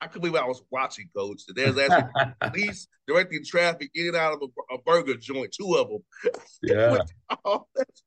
I 0.00 0.06
couldn't 0.06 0.30
believe 0.30 0.42
I 0.42 0.46
was 0.46 0.62
watching, 0.70 1.08
Coach. 1.16 1.42
There's 1.54 1.78
actually 1.78 2.32
police 2.42 2.88
directing 3.06 3.44
traffic 3.44 3.90
in 3.94 4.08
and 4.08 4.16
out 4.16 4.34
of 4.34 4.42
a, 4.42 4.74
a 4.74 4.82
burger 4.82 5.14
joint, 5.14 5.52
two 5.52 5.74
of 5.74 5.88
them. 5.88 6.32
Yeah. 6.62 6.98
oh, 7.44 7.66
that's 7.76 8.02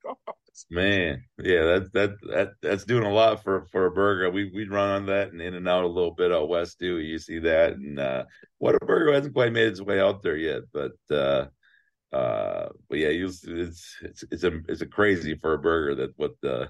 Man, 0.70 1.24
yeah, 1.38 1.64
that 1.64 1.94
that 1.94 2.12
that 2.28 2.52
that's 2.62 2.84
doing 2.84 3.06
a 3.06 3.14
lot 3.14 3.44
for 3.44 3.66
for 3.72 3.86
a 3.86 3.92
burger. 3.92 4.30
We 4.30 4.52
we 4.54 4.68
run 4.68 4.90
on 4.90 5.06
that 5.06 5.32
and 5.32 5.42
in 5.42 5.54
and 5.54 5.68
out 5.70 5.86
a 5.86 5.88
little 5.88 6.12
bit 6.12 6.34
out 6.34 6.50
west 6.50 6.80
too. 6.80 7.00
You 7.00 7.18
see 7.18 7.40
that, 7.40 7.74
and 7.74 7.98
uh, 7.98 8.26
Whataburger 8.62 9.14
hasn't 9.14 9.34
quite 9.34 9.54
made 9.54 9.68
its 9.68 9.82
way 9.82 10.02
out 10.02 10.22
there 10.22 10.36
yet, 10.36 10.64
but 10.74 10.92
uh, 11.10 11.46
uh, 12.12 12.70
but 12.90 12.98
yeah, 12.98 13.08
it's 13.08 13.46
it's 13.46 13.96
it's 14.32 14.44
a 14.44 14.60
it's 14.68 14.82
a 14.82 14.86
crazy 14.86 15.36
for 15.36 15.54
a 15.54 15.60
burger 15.60 15.96
that 15.96 16.12
what 16.18 16.34
the 16.42 16.70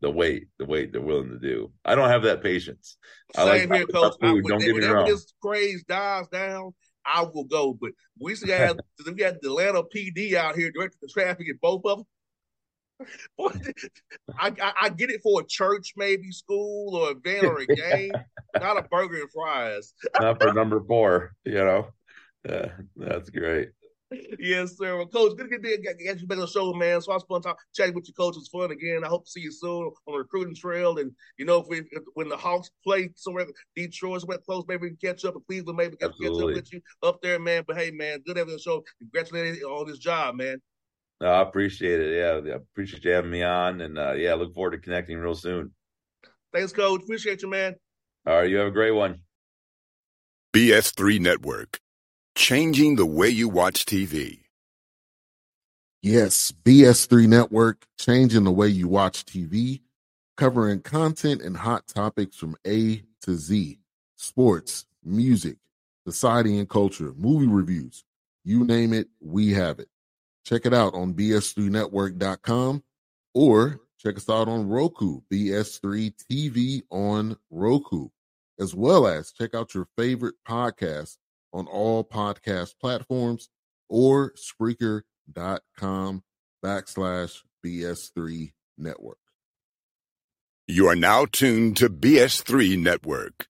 the 0.00 0.10
weight 0.10 0.48
the 0.58 0.64
weight 0.64 0.92
they're 0.92 1.00
willing 1.00 1.30
to 1.30 1.38
do. 1.38 1.72
I 1.84 1.94
don't 1.94 2.08
have 2.08 2.22
that 2.22 2.42
patience. 2.42 2.96
Same 3.34 3.46
I 3.46 3.50
like 3.50 3.72
here, 3.72 3.86
coach. 3.86 4.14
I, 4.20 4.26
food. 4.26 4.44
Don't 4.46 4.60
get 4.60 4.76
me 4.76 4.86
wrong. 4.86 5.06
this 5.06 5.32
craze 5.40 5.84
dies 5.84 6.28
down, 6.28 6.72
I 7.06 7.22
will 7.22 7.44
go. 7.44 7.76
But 7.80 7.92
we 8.18 8.32
used 8.32 8.46
to 8.46 8.56
have 8.56 8.78
we 9.06 9.22
had 9.22 9.38
the 9.40 9.48
Atlanta 9.48 9.82
PD 9.82 10.34
out 10.34 10.56
here 10.56 10.70
directing 10.70 10.98
the 11.02 11.08
traffic 11.08 11.48
at 11.48 11.60
both 11.60 11.82
of 11.84 11.98
them. 11.98 12.06
Boy, 13.38 13.50
I, 14.38 14.52
I, 14.60 14.72
I 14.82 14.88
get 14.88 15.10
it 15.10 15.20
for 15.22 15.40
a 15.40 15.44
church, 15.44 15.94
maybe 15.96 16.30
school 16.30 16.94
or 16.94 17.10
event 17.10 17.44
or 17.44 17.58
a 17.58 17.66
game, 17.74 18.12
not 18.60 18.78
a 18.78 18.82
burger 18.82 19.20
and 19.20 19.30
fries. 19.32 19.94
Not 20.20 20.40
for 20.40 20.52
number 20.52 20.80
four, 20.80 21.34
you 21.44 21.54
know. 21.54 21.88
Yeah, 22.48 22.72
that's 22.96 23.30
great. 23.30 23.70
Yes, 24.38 24.76
sir. 24.76 24.96
Well, 24.96 25.06
coach, 25.06 25.36
good 25.36 25.50
to 25.50 25.58
get, 25.58 25.82
get, 25.82 25.98
get 25.98 26.20
you 26.20 26.26
back 26.26 26.38
on 26.38 26.42
the 26.42 26.46
show, 26.46 26.72
man. 26.72 27.00
So 27.00 27.12
I 27.12 27.16
was 27.16 27.24
fun 27.24 27.42
talk, 27.42 27.58
chatting 27.74 27.94
with 27.94 28.08
you, 28.08 28.14
coach. 28.14 28.36
It's 28.36 28.48
fun 28.48 28.70
again. 28.70 29.04
I 29.04 29.08
hope 29.08 29.24
to 29.24 29.30
see 29.30 29.40
you 29.40 29.52
soon 29.52 29.84
on 29.84 29.92
the 30.06 30.18
recruiting 30.18 30.54
trail. 30.54 30.98
And 30.98 31.12
you 31.38 31.44
know, 31.44 31.60
if 31.60 31.68
we 31.68 31.78
if, 31.90 32.02
when 32.14 32.28
the 32.28 32.36
Hawks 32.36 32.70
play 32.84 33.10
somewhere, 33.16 33.46
Detroit, 33.74 34.20
somewhere 34.20 34.38
close, 34.38 34.64
maybe 34.68 34.82
we 34.82 34.88
can 34.96 35.14
catch 35.14 35.24
up. 35.24 35.34
And 35.34 35.46
Cleveland, 35.46 35.76
maybe 35.76 35.90
we 35.90 35.96
can 35.96 36.10
catch 36.10 36.40
up 36.40 36.46
with 36.46 36.72
you 36.72 36.80
up 37.02 37.20
there, 37.22 37.38
man. 37.38 37.64
But 37.66 37.76
hey, 37.76 37.90
man, 37.90 38.20
good 38.26 38.36
having 38.36 38.54
the 38.54 38.60
show. 38.60 38.82
Congratulations 38.98 39.62
on 39.62 39.86
this 39.86 39.98
job, 39.98 40.36
man. 40.36 40.60
No, 41.20 41.28
I 41.28 41.42
appreciate 41.42 42.00
it. 42.00 42.16
Yeah, 42.16 42.52
I 42.52 42.56
appreciate 42.56 43.04
you 43.04 43.12
having 43.12 43.30
me 43.30 43.42
on, 43.42 43.80
and 43.80 43.98
uh, 43.98 44.12
yeah, 44.12 44.34
look 44.34 44.54
forward 44.54 44.72
to 44.72 44.78
connecting 44.78 45.18
real 45.18 45.34
soon. 45.34 45.72
Thanks, 46.52 46.72
coach. 46.72 47.02
Appreciate 47.02 47.42
you, 47.42 47.48
man. 47.48 47.74
All 48.26 48.36
right, 48.36 48.50
you 48.50 48.56
have 48.56 48.68
a 48.68 48.72
great 48.72 48.92
one. 48.92 49.20
BS3 50.54 51.20
Network. 51.20 51.80
Changing 52.36 52.96
the 52.96 53.06
way 53.06 53.28
you 53.28 53.48
watch 53.48 53.86
TV. 53.86 54.40
Yes, 56.02 56.52
BS3 56.64 57.28
Network, 57.28 57.86
changing 57.96 58.42
the 58.42 58.50
way 58.50 58.66
you 58.66 58.88
watch 58.88 59.24
TV, 59.24 59.82
covering 60.36 60.80
content 60.80 61.40
and 61.40 61.56
hot 61.56 61.86
topics 61.86 62.36
from 62.36 62.56
A 62.66 63.04
to 63.22 63.36
Z 63.36 63.78
sports, 64.16 64.86
music, 65.04 65.58
society 66.06 66.58
and 66.58 66.68
culture, 66.68 67.14
movie 67.16 67.46
reviews. 67.46 68.04
You 68.44 68.64
name 68.64 68.92
it, 68.92 69.08
we 69.20 69.52
have 69.52 69.78
it. 69.78 69.88
Check 70.44 70.66
it 70.66 70.74
out 70.74 70.92
on 70.92 71.14
BS3Network.com 71.14 72.82
or 73.32 73.80
check 73.98 74.16
us 74.16 74.28
out 74.28 74.48
on 74.48 74.68
Roku, 74.68 75.20
BS3 75.32 76.12
TV 76.28 76.82
on 76.90 77.36
Roku, 77.48 78.08
as 78.58 78.74
well 78.74 79.06
as 79.06 79.30
check 79.30 79.54
out 79.54 79.72
your 79.72 79.86
favorite 79.96 80.34
podcast 80.46 81.16
on 81.54 81.66
all 81.68 82.04
podcast 82.04 82.74
platforms 82.78 83.48
or 83.88 84.32
Spreaker.com 84.32 86.22
backslash 86.62 87.42
BS3 87.64 88.52
Network. 88.76 89.18
You 90.66 90.88
are 90.88 90.96
now 90.96 91.26
tuned 91.26 91.76
to 91.78 91.88
BS3 91.88 92.78
Network. 92.78 93.46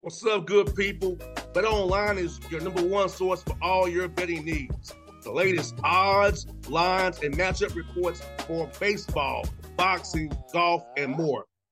What's 0.00 0.24
up, 0.26 0.46
good 0.46 0.74
people? 0.74 1.18
Bet 1.54 1.64
Online 1.64 2.18
is 2.18 2.40
your 2.50 2.60
number 2.60 2.82
one 2.82 3.08
source 3.08 3.42
for 3.42 3.56
all 3.62 3.88
your 3.88 4.08
betting 4.08 4.44
needs. 4.44 4.92
The 5.22 5.30
latest 5.30 5.74
odds, 5.84 6.46
lines, 6.68 7.20
and 7.22 7.36
matchup 7.36 7.74
reports 7.76 8.20
for 8.46 8.68
baseball, 8.80 9.46
boxing, 9.76 10.32
golf, 10.52 10.82
and 10.96 11.12
more. 11.12 11.46